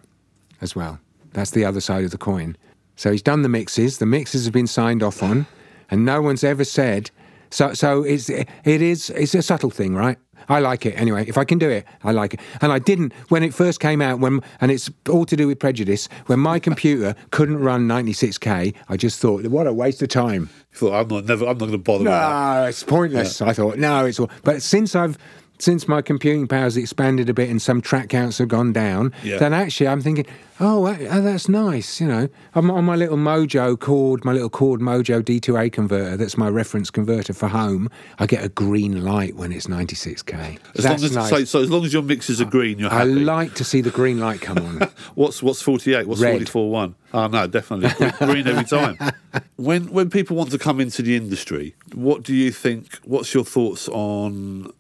[0.62, 0.98] as well.
[1.34, 2.56] That's the other side of the coin.
[2.96, 3.98] So he's done the mixes.
[3.98, 5.46] The mixes have been signed off on,
[5.90, 7.10] and no one's ever said.
[7.50, 10.18] So so it's it is it's a subtle thing, right?
[10.48, 11.24] I like it anyway.
[11.26, 12.40] If I can do it, I like it.
[12.60, 14.20] And I didn't when it first came out.
[14.20, 16.08] When and it's all to do with prejudice.
[16.26, 20.50] When my computer couldn't run 96k, I just thought, what a waste of time.
[20.72, 22.60] You thought, I'm not, never, I'm not going to bother with that.
[22.60, 23.40] No, it's pointless.
[23.40, 24.30] I thought, no, it's all.
[24.44, 25.18] But since I've
[25.58, 29.38] since my computing power's expanded a bit and some track counts have gone down, Yeah.
[29.38, 30.26] then actually I'm thinking,
[30.60, 32.00] oh, uh, oh, that's nice.
[32.00, 36.16] You know, I'm on my little Mojo Chord, my little Chord Mojo D2A converter.
[36.16, 37.88] That's my reference converter for home.
[38.18, 40.58] I get a green light when it's 96k.
[40.76, 41.30] As that's long as, nice.
[41.30, 43.10] so, so as long as your mixes are green, you're I happy.
[43.10, 44.90] I like to see the green light come on.
[45.14, 46.06] What's what's 48?
[46.06, 46.32] What's Red.
[46.32, 46.94] 44 1?
[47.14, 47.90] Oh, ah, no, definitely.
[48.26, 48.98] Green every time.
[49.56, 52.98] When when people want to come into the industry, what do you think?
[53.04, 54.70] What's your thoughts on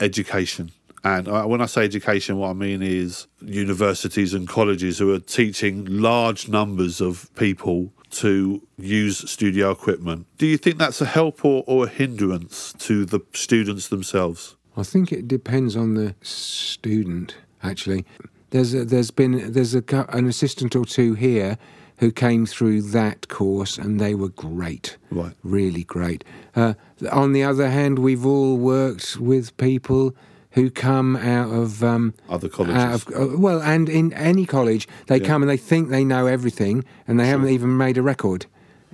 [0.00, 0.70] education?
[1.04, 5.84] And when I say education, what I mean is universities and colleges who are teaching
[5.84, 10.26] large numbers of people to use studio equipment.
[10.38, 14.56] Do you think that's a help or, or a hindrance to the students themselves?
[14.76, 17.36] I think it depends on the student.
[17.62, 18.04] Actually,
[18.50, 21.56] there's a, there's been there's a, an assistant or two here
[21.98, 25.32] who came through that course and they were great, Right.
[25.42, 26.24] really great.
[26.54, 26.74] Uh,
[27.10, 30.14] on the other hand, we've all worked with people
[30.52, 32.76] who come out of um, Other colleges.
[32.76, 36.26] out of, uh, well, and in any college, they come and they think they know
[36.26, 38.46] everything, and they haven't even made a record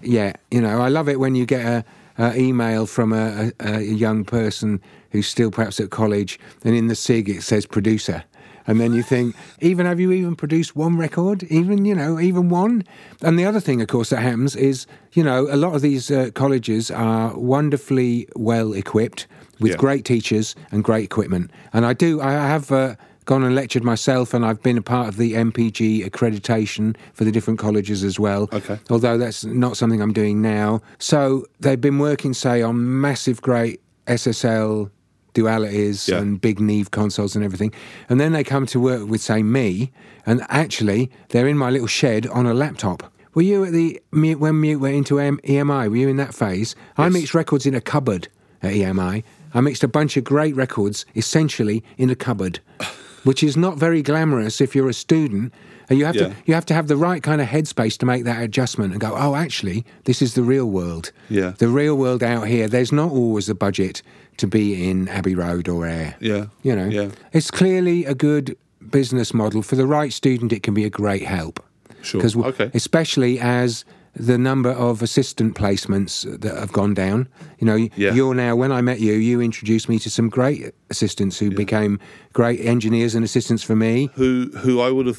[0.03, 0.41] yet.
[0.51, 1.85] You know, I love it when you get a,
[2.19, 6.89] a email from a, a, a young person who's still perhaps at college, and in
[6.89, 8.25] the SIG it says producer.
[8.67, 11.43] And then you think, even have you even produced one record?
[11.45, 12.85] Even, you know, even one?
[13.21, 16.11] And the other thing, of course, that happens is, you know, a lot of these
[16.11, 19.27] uh, colleges are wonderfully well equipped
[19.61, 19.77] with Yeah.
[19.77, 21.51] great teachers and great equipment.
[21.73, 22.95] And I do, I have uh,
[23.25, 27.31] gone and lectured myself, and I've been a part of the MPG accreditation for the
[27.31, 28.49] different colleges as well.
[28.53, 28.79] Okay.
[28.91, 30.81] Although that's not something I'm doing now.
[30.99, 34.91] So they've been working, say, on massive, great SSL
[35.35, 36.19] dualities Yeah.
[36.19, 37.73] and big Neve consoles and everything.
[38.09, 39.93] And then they come to work with, say, me,
[40.27, 43.13] and actually they're in my little shed on a laptop.
[43.35, 45.89] Were you at the when Mute went into EMI?
[45.89, 46.75] Were you in that phase?
[46.99, 48.29] I mixed records in a cupboard
[48.63, 49.25] at EMI.
[49.55, 52.61] I mixed a bunch of great records essentially in a cupboard.
[53.25, 55.53] which is not very glamorous if you're a student.
[55.89, 56.29] And you have Yeah.
[56.29, 59.01] to you have to have the right kind of headspace to make that adjustment and
[59.01, 61.13] go, oh, actually, this is the real world.
[61.29, 61.53] Yeah.
[61.59, 62.67] The real world out here.
[62.69, 64.03] There's not always a budget
[64.39, 66.15] to be in Abbey Road or Air.
[66.21, 66.47] Yeah.
[66.63, 67.09] You know, Yeah.
[67.33, 68.57] it's clearly a good
[68.91, 70.53] business model for the right student.
[70.53, 71.61] It can be a great help.
[72.01, 72.21] Sure.
[72.21, 72.71] Because Okay.
[72.75, 73.85] especially as
[74.15, 77.29] the number of assistant placements that have gone down.
[77.59, 78.13] You know, Yeah.
[78.15, 78.55] you're now.
[78.57, 81.99] When I met you, you introduced me to some great assistants who became
[82.33, 84.11] great engineers and assistants for me.
[84.15, 85.19] Who who I would have,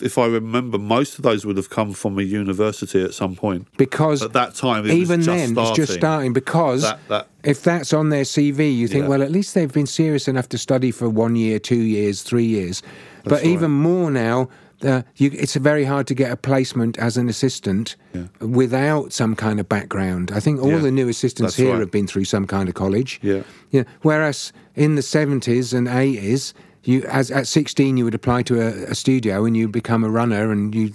[0.00, 3.66] if I remember, most of those would have come from a university at some point.
[3.76, 5.70] Because At that time, it even was then, starting.
[5.72, 6.32] it's just starting.
[6.32, 9.08] Because That- that- if that's on their CV, you think, Yeah.
[9.08, 12.44] well, at least they've been serious enough to study for one year, two years, three
[12.46, 12.80] years.
[13.24, 13.44] but right.
[13.44, 14.48] even more now,
[14.84, 17.96] uh, you, it's very hard to get a placement as an assistant
[18.40, 20.30] without some kind of background.
[20.32, 20.78] I think all Yeah.
[20.78, 21.80] the new assistants That's here right.
[21.80, 23.18] have been through some kind of college.
[23.22, 23.42] Yeah.
[23.70, 23.84] Yeah.
[24.02, 26.54] Whereas in the seventies and eighties,
[26.84, 30.08] you as at sixteen you would apply to a, a studio and you become a
[30.10, 30.92] runner and you.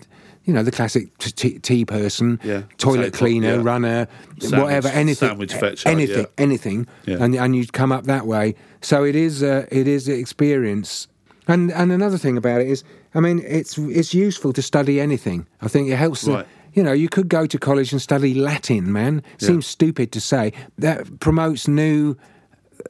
[0.47, 2.61] You know the classic t- t- tea person, Yeah.
[2.77, 3.63] toilet cleaner, yeah.
[3.63, 4.07] runner,
[4.39, 6.25] Sandwich- whatever, anything, sandwich fetcher, anything, yeah.
[6.43, 7.17] anything, Yeah.
[7.23, 8.53] and and you'd come up that way.
[8.79, 11.07] So it is, uh, it is an experience.
[11.47, 12.83] And and another thing about it is,
[13.15, 15.47] I mean, it's it's useful to study anything.
[15.61, 16.27] I think it helps.
[16.27, 16.45] Right.
[16.73, 19.23] you know, you could go to college and study Latin, man.
[19.37, 20.51] Seems stupid to say.
[20.77, 22.15] That promotes new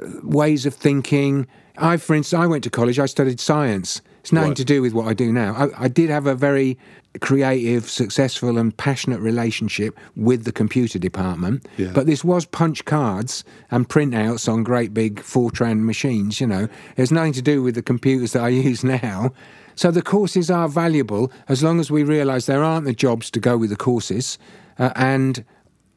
[0.01, 1.45] uh, ways of thinking.
[1.77, 2.97] I, for instance, I went to college.
[2.99, 4.01] I studied science.
[4.21, 4.57] It's nothing Right.
[4.57, 5.53] to do with what I do now.
[5.53, 6.77] I, I did have a very
[7.21, 11.65] creative, successful, and passionate relationship with the computer department.
[11.77, 11.91] Yeah.
[11.93, 16.41] But this was punch cards and printouts on great big Fortran machines.
[16.41, 19.31] You know, there's nothing to do with the computers that I use now.
[19.75, 23.39] So the courses are valuable as long as we realise there aren't the jobs to
[23.39, 24.37] go with the courses,
[24.79, 25.43] uh, and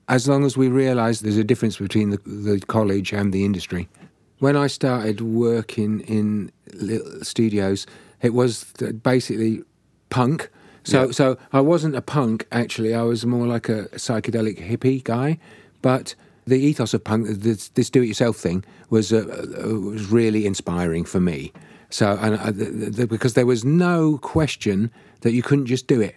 [0.08, 3.88] as long as we realise there's a difference between the, the college and the industry.
[4.38, 7.86] When I started working in little studios,
[8.22, 8.64] it was
[9.02, 9.62] basically
[10.10, 10.50] punk.
[10.84, 11.10] So, Yeah.
[11.12, 12.94] so I wasn't a punk actually.
[12.94, 15.38] I was more like a psychedelic hippie guy.
[15.82, 16.14] But
[16.46, 21.20] the ethos of punk, this, this do-it-yourself thing, was uh, uh, was really inspiring for
[21.20, 21.52] me.
[21.90, 24.90] So, and uh, the, the, because there was no question
[25.22, 26.16] that you couldn't just do it.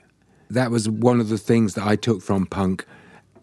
[0.50, 2.86] That was one of the things that I took from punk.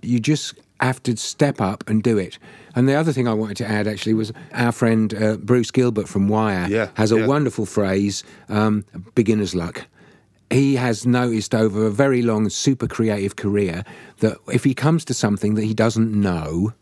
[0.02, 2.38] You just have to step up and do it.
[2.76, 6.08] And the other thing I wanted to add actually was our friend uh, Bruce Gilbert
[6.08, 7.26] from Wire Yeah, has a yeah.
[7.26, 9.86] wonderful phrase, um, beginner's luck.
[10.50, 13.84] He has noticed over a very long, super creative career
[14.20, 16.72] that if he comes to something that he doesn't know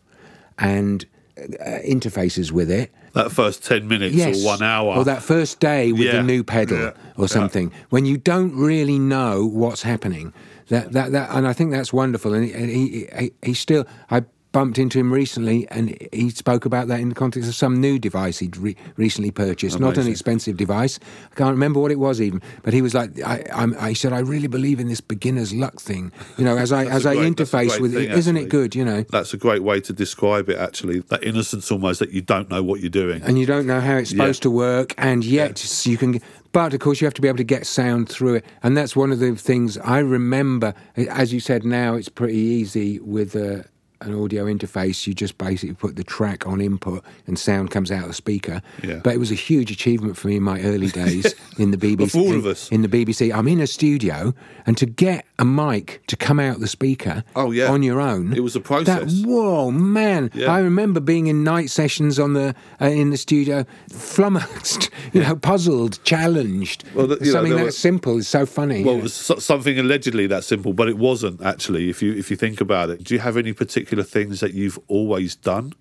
[0.57, 1.05] and
[1.37, 4.95] Uh, uh, interfaces with it, that first ten minutes yes, or one hour.
[4.95, 8.55] or that first day with Yeah, the new pedal yeah, or something, when you don't
[8.55, 10.33] really know what's happening.
[10.69, 12.33] That that that, and I think that's wonderful.
[12.33, 16.65] And he, and he, he, he still, I bumped into him recently, and he spoke
[16.65, 20.07] about that in the context of some new device he'd re- recently purchased, not an
[20.07, 20.99] expensive device.
[21.31, 23.43] I can't remember what it was even, but he was like, I,
[23.79, 26.11] I said, I really believe in this beginner's luck thing.
[26.37, 28.73] You know, as I as a I great- a interface with it, isn't it good?
[28.75, 29.03] You know.
[29.09, 30.57] That's a great way to describe it.
[30.57, 33.21] Actually, that innocence almost that you don't know what you're doing.
[33.23, 34.17] and you don't know how it's Yeah.
[34.23, 36.21] supposed to work, and yet you can.
[36.53, 38.95] But of course, you have to be able to get sound through it, and that's
[38.95, 40.73] one of the things I remember.
[40.95, 43.63] As you said, now it's pretty easy with uh,
[44.01, 45.07] an audio interface.
[45.07, 48.61] You just basically put the track on input, and sound comes out of the speaker.
[48.83, 48.99] Yeah.
[49.03, 52.11] But it was a huge achievement for me in my early days in the BBC.
[52.11, 52.69] For all of in- us.
[52.71, 54.33] in the BBC, I'm in a studio,
[54.65, 57.69] and to get a mic to come out the speaker Oh, yeah.
[57.71, 59.13] on your own, It was a process.
[59.21, 60.31] That, whoa, man!
[60.33, 60.51] Yeah.
[60.51, 63.65] I remember being in night sessions on the uh, in the studio,
[64.11, 66.83] flummoxed, you know, puzzled, challenged.
[66.95, 68.83] Well, the- know, Something there that were- simple is so funny.
[68.83, 71.89] Well, it was so- something allegedly that simple, but it wasn't actually.
[71.89, 74.79] If you if you think about it, do you have any particular things that you've
[74.87, 75.73] always done,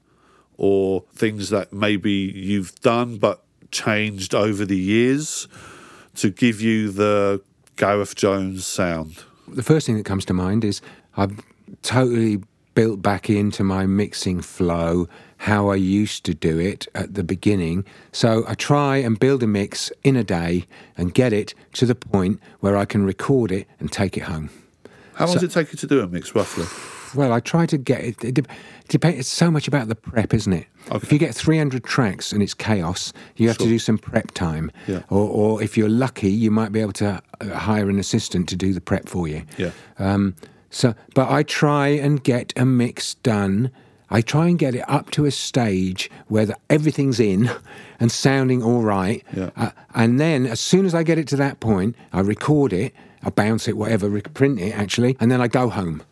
[0.57, 5.49] or things that maybe you've done but changed over the years
[6.15, 7.43] to give you the
[7.77, 9.25] Gareth Jones sound?
[9.49, 10.81] the first thing that comes to mind is
[11.17, 11.41] I've
[11.83, 12.43] totally
[12.75, 17.85] built back into my mixing flow how I used to do it at the beginning.
[18.13, 21.95] So I try and build a mix in a day and get it to the
[21.95, 24.51] point where I can record it and take it home.
[25.15, 26.67] How long does it take you to do a mix, roughly?
[27.17, 28.25] Well, I try to get it.
[28.25, 28.49] It dep-
[28.89, 29.19] depends.
[29.19, 30.67] It's so much about the prep, isn't it?
[30.93, 34.71] If you get 300 tracks and it's chaos, you have to do some prep time.
[34.87, 35.03] Yeah.
[35.11, 38.57] Or, or if you're lucky, you might be able to uh, hire an assistant to
[38.57, 39.43] do the prep for you.
[39.57, 39.71] Yeah.
[39.99, 40.37] Um,
[40.71, 43.71] so, but I try and get a mix done.
[44.11, 47.51] I try and get it up to a stage where the, everything's in
[48.01, 49.25] and sounding all right.
[49.35, 49.51] Yeah.
[49.57, 52.95] Uh, and then, as soon as I get it to that point, I record it,
[53.23, 56.03] I bounce it, whatever, print it actually, and then I go home.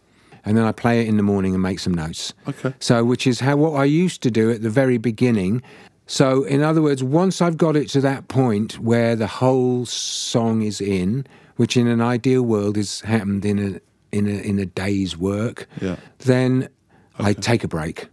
[0.44, 2.34] And then I play it in the morning and make some notes.
[2.48, 2.74] Okay.
[2.80, 5.62] So, which is how what I used to do at the very beginning.
[6.06, 10.60] So, in other words, once I've got it to that point where the whole song
[10.62, 11.26] is in,
[11.56, 13.80] which in an ideal world has happened in a
[14.16, 15.96] in a in a day's work, Yeah.
[16.18, 16.68] then
[17.18, 18.08] I take a break.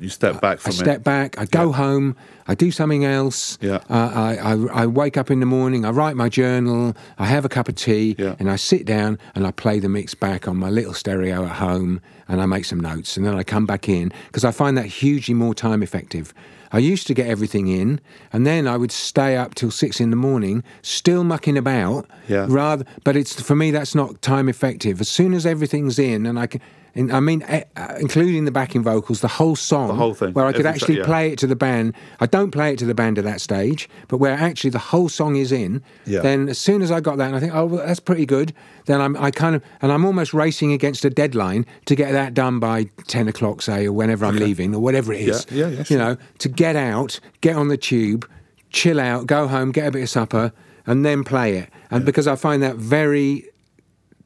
[0.00, 1.38] You step back I from step back.
[1.38, 1.76] I go Yeah.
[1.76, 2.16] home.
[2.48, 3.58] I do something else.
[3.60, 3.80] Yeah.
[3.90, 5.84] Uh, I, I I wake up in the morning.
[5.84, 6.96] I write my journal.
[7.18, 8.34] I have a cup of tea, Yeah.
[8.38, 11.56] and I sit down and I play the mix back on my little stereo at
[11.56, 14.76] home, and I make some notes, and then I come back in because I find
[14.78, 16.32] that hugely more time effective.
[16.72, 18.00] I used to get everything in,
[18.32, 22.06] and then I would stay up till six in the morning, still mucking about.
[22.28, 22.46] Yeah.
[22.48, 25.00] Rather, but it's for me that's not time effective.
[25.00, 26.60] As soon as everything's in, and I can,
[26.94, 30.32] and I mean, eh, uh, including the backing vocals, the whole song, The whole thing,
[30.32, 31.04] where I could every tra- actually yeah.
[31.04, 31.94] play it to the band.
[32.20, 35.08] I don't play it to the band at that stage, but where actually the whole
[35.08, 35.82] song is in.
[36.06, 36.20] Yeah.
[36.20, 38.52] Then as soon as I got that, and I think, oh, well, that's pretty good.
[38.86, 42.34] Then I'm, I kind of, and I'm almost racing against a deadline to get that
[42.34, 45.46] done by ten o'clock, say, or whenever I'm leaving, or whatever it is.
[45.50, 45.96] Yeah, yeah, yeah, sure.
[45.96, 48.28] You know, to get out, get on the tube,
[48.70, 50.52] chill out, go home, get a bit of supper,
[50.86, 51.70] and then play it.
[51.90, 53.46] And because I find that very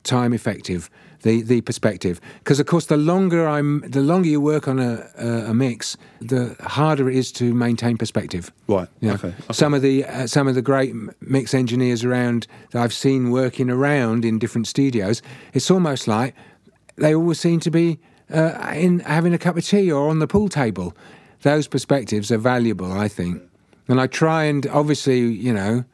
[0.02, 0.90] time effective
[1.24, 4.92] the the perspective because of course the longer i'm the longer you work on a,
[5.18, 8.88] a, a mix the harder it is to maintain perspective Right.
[9.00, 9.28] you know, Okay.
[9.28, 9.52] okay.
[9.52, 13.68] some of the uh, some of the great mix engineers around that i've seen working
[13.70, 15.22] around in different studios
[15.54, 16.34] it's almost like
[16.96, 17.98] they always seem to be
[18.32, 20.94] uh, in having a cup of tea or on the pool table
[21.42, 23.42] those perspectives are valuable i think
[23.88, 25.84] and i try and obviously you know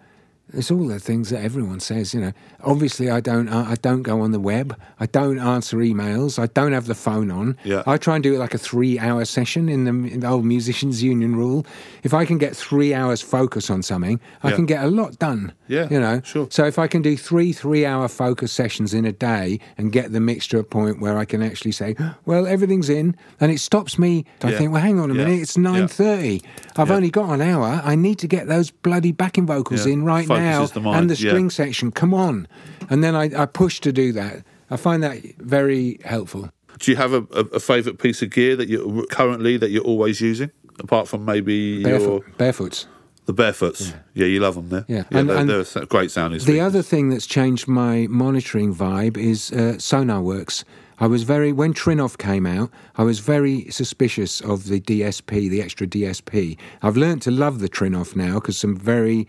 [0.52, 2.32] it's all the things that everyone says, you know.
[2.62, 3.48] Obviously, I don't.
[3.48, 4.78] uh, I don't go on the web.
[4.98, 6.38] I don't answer emails.
[6.38, 7.56] I don't have the phone on.
[7.64, 7.82] Yeah.
[7.86, 11.02] I try and do it like a three-hour session in the, in the old musicians'
[11.02, 11.64] union rule.
[12.02, 14.56] If I can get three hours focus on something, I Yeah.
[14.56, 15.52] can get a lot done.
[15.68, 16.20] Yeah, you know.
[16.24, 16.48] sure.
[16.50, 20.20] So if I can do three three-hour focus sessions in a day and get the
[20.20, 21.94] mix to a point where I can actually say,
[22.26, 24.24] well, everything's in, and it stops me.
[24.42, 24.58] I Yeah.
[24.58, 25.40] think, well, hang on a minute.
[25.40, 26.42] It's nine thirty.
[26.76, 27.80] I've only got an hour.
[27.84, 30.39] I need to get those bloody backing vocals in right now
[30.72, 31.30] the mind, and the yeah.
[31.30, 31.90] string section.
[31.90, 32.48] Come on,
[32.88, 34.44] and then I, I push to do that.
[34.70, 36.50] I find that very helpful.
[36.78, 39.84] Do you have a, a, a favourite piece of gear that you're currently that you're
[39.84, 42.86] always using, apart from maybe your Barefoot, barefoots.
[43.26, 43.92] the barefoots?
[44.14, 44.26] Yeah.
[44.26, 44.84] you love them there.
[44.88, 45.04] Yeah.
[45.10, 46.38] yeah And- they're, and they're great sounding.
[46.38, 46.60] The speakers.
[46.60, 50.64] other thing that's changed my monitoring vibe is uh, SonarWorks.
[51.02, 52.70] I was very when Trinnov came out.
[52.96, 56.58] I was very suspicious of the DSP, the extra DSP.
[56.82, 59.26] I've learned to love the Trinnov now because some very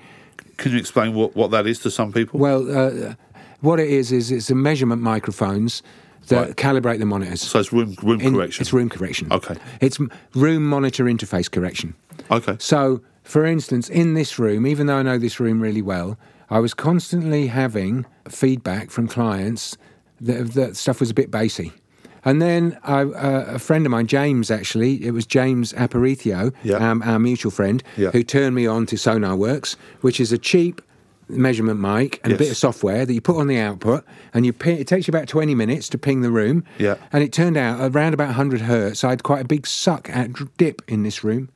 [0.57, 2.39] Can you explain what, what that is to some people?
[2.39, 2.61] well.
[3.09, 3.13] Uh,
[3.61, 5.83] what it is is it's a measurement microphones
[6.29, 6.55] that Right.
[6.55, 7.41] calibrate the monitors.
[7.41, 8.63] so it's room room In- correction.
[8.63, 9.31] It's room correction.
[9.31, 9.55] Okay.
[9.79, 9.99] It's
[10.33, 11.93] room monitor interface correction.
[12.31, 12.55] okay.
[12.59, 16.17] So, for instance, in this room, even though I know this room really well,
[16.49, 19.77] I was constantly having feedback from clients
[20.19, 21.71] that, that stuff was a bit bassy.
[22.23, 26.75] And then I, uh, a friend of mine, James, actually, it was James Aparicio, Yeah.
[26.75, 28.11] um, our mutual friend, Yeah.
[28.11, 30.81] who turned me on to SonarWorks, which is a cheap
[31.27, 34.03] measurement mic and a bit of software that you put on the output,
[34.33, 36.63] and you ping, it takes you about 20 minutes to ping the room.
[36.77, 36.95] Yeah.
[37.13, 40.31] And it turned out around about 100 hertz, I had quite a big suck at
[40.57, 41.49] dip in this room.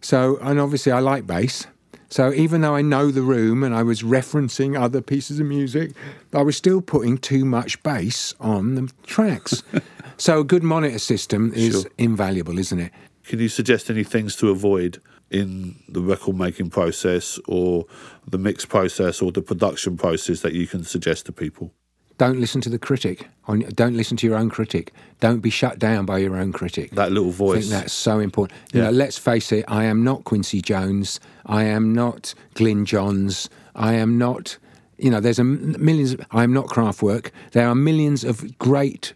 [0.00, 1.66] So, and obviously I like bass.
[2.08, 5.92] So even though I know the room and I was referencing other pieces of music,
[6.34, 9.62] I was still putting too much bass on the tracks.
[10.20, 11.90] so a good monitor system is Sure.
[11.98, 12.92] invaluable, isn't it?
[13.24, 15.00] Can you suggest any things to avoid
[15.30, 17.86] in the record making process or
[18.28, 21.72] the mix process or the production process that you can suggest to people?
[22.18, 23.28] Don't listen to the critic.
[23.74, 24.92] Don't listen to your own critic.
[25.20, 26.90] Don't be shut down by your own critic.
[26.92, 27.60] That little I voice.
[27.68, 28.58] think that's so important.
[28.74, 28.86] You Yeah.
[28.86, 29.64] know, let's face it.
[29.68, 31.18] I am not Quincy Jones.
[31.46, 33.48] I am not Glyn Johns.
[33.74, 34.58] I am not.
[34.98, 36.14] You know, there's a millions.
[36.30, 37.30] I am not Kraftwerk.
[37.52, 39.14] There are millions of great,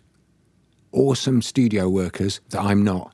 [0.94, 3.12] awesome studio workers that I'm not.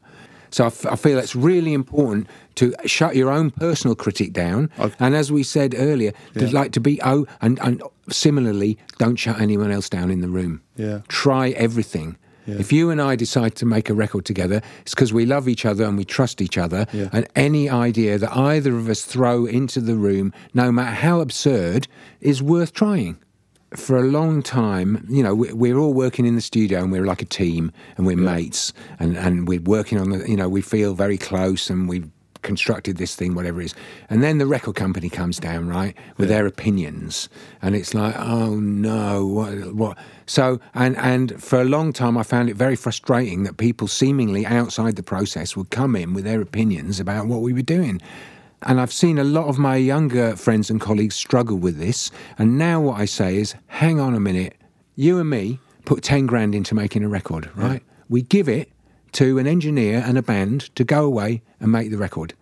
[0.53, 2.27] So I, f- I feel it's really important
[2.57, 4.95] to shut your own personal critic down, Okay.
[4.99, 6.51] and as we said earlier, to Yeah.
[6.53, 10.61] like to be oh, and, and similarly, don't shut anyone else down in the room.
[10.77, 11.01] Yeah.
[11.09, 12.17] Try everything.
[12.47, 12.57] Yeah.
[12.59, 15.65] If you and I decide to make a record together, it's because we love each
[15.65, 16.87] other and we trust each other.
[16.93, 17.11] Yeah.
[17.13, 21.87] And any idea that either of us throw into the room, no matter how absurd,
[22.21, 23.19] is worth trying.
[23.77, 27.07] For a long time, you know, we- we're all working in the studio and we're
[27.07, 30.61] like a team and we're mates and, and we're working on the, you know, we
[30.61, 32.09] feel very close and we've
[32.43, 33.75] constructed this thing, whatever it is.
[34.09, 37.29] And then the record company comes down, right, with their opinions.
[37.63, 39.99] And it's like, oh no, what, what?
[40.27, 44.47] So, and, and for a long time, I found it very frustrating that people seemingly
[44.47, 48.01] outside the process would come in with their opinions about what we were doing.
[48.63, 52.11] And I've seen a lot of my younger friends and colleagues struggle with this.
[52.39, 54.55] And now what I say is, hang on a minute,
[54.97, 57.83] you and me put 10 grand into making a record, right?
[58.09, 58.71] We give it
[59.13, 62.35] to an engineer and a band to go away and make the record.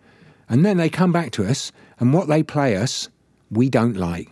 [0.49, 3.07] And then they come back to us, and what they play us,
[3.51, 4.29] we don't like.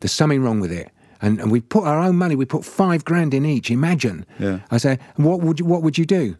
[0.00, 0.90] There's something wrong with it.
[1.20, 3.70] And, and we put our own money, we put five grand in each.
[3.70, 4.24] Imagine.
[4.38, 4.60] Yeah.
[4.70, 6.36] I say, what would you, what would you do?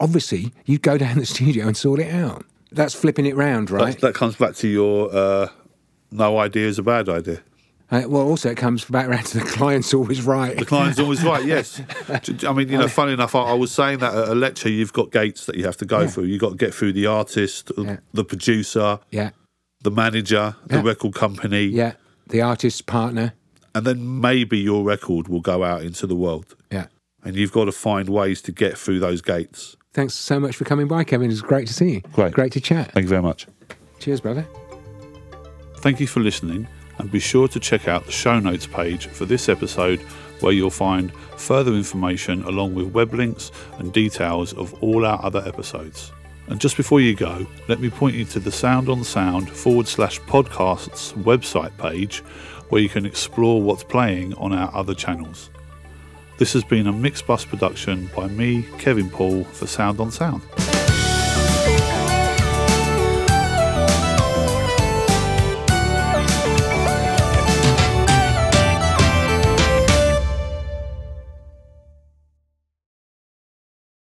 [0.00, 2.44] Obviously, you'd go down the studio and sort it out.
[2.76, 3.94] That's flipping it round, right?
[3.94, 5.48] That, that comes back to your uh,
[6.10, 7.40] no idea is a bad idea.
[7.90, 10.56] Uh, well, also it comes back around to the client's always right.
[10.58, 11.80] The client's always right, yes.
[12.44, 14.92] I mean, you know, funny enough, I, I was saying that at a lecture, you've
[14.92, 16.06] got gates that you have to go Yeah.
[16.08, 16.24] through.
[16.24, 17.98] You've got to get through the artist, Yeah.
[18.12, 19.30] the producer, yeah,
[19.82, 20.82] the manager, the Yeah.
[20.82, 21.92] record company, yeah.
[22.28, 23.34] The artist's partner.
[23.74, 26.56] and then maybe your record will go out into the world.
[26.72, 26.86] Yeah.
[27.22, 29.76] And you've got to find ways to get through those gates.
[29.96, 31.30] Thanks so much for coming by, Kevin.
[31.30, 32.00] It's great to see you.
[32.12, 32.34] Great.
[32.34, 32.92] Great to chat.
[32.92, 33.46] Thank you very much.
[33.98, 34.46] Cheers, brother.
[35.76, 36.68] Thank you for listening,
[36.98, 40.00] and be sure to check out the show notes page for this episode,
[40.40, 45.42] where you'll find further information along with web links and details of all our other
[45.46, 46.12] episodes.
[46.48, 49.88] And just before you go, let me point you to the Sound on Sound forward
[49.88, 52.18] slash podcasts website page,
[52.68, 55.48] where you can explore what's playing on our other channels.
[56.38, 60.42] This has been a Mixbus production by me, Kevin Paul, for Sound on Sound.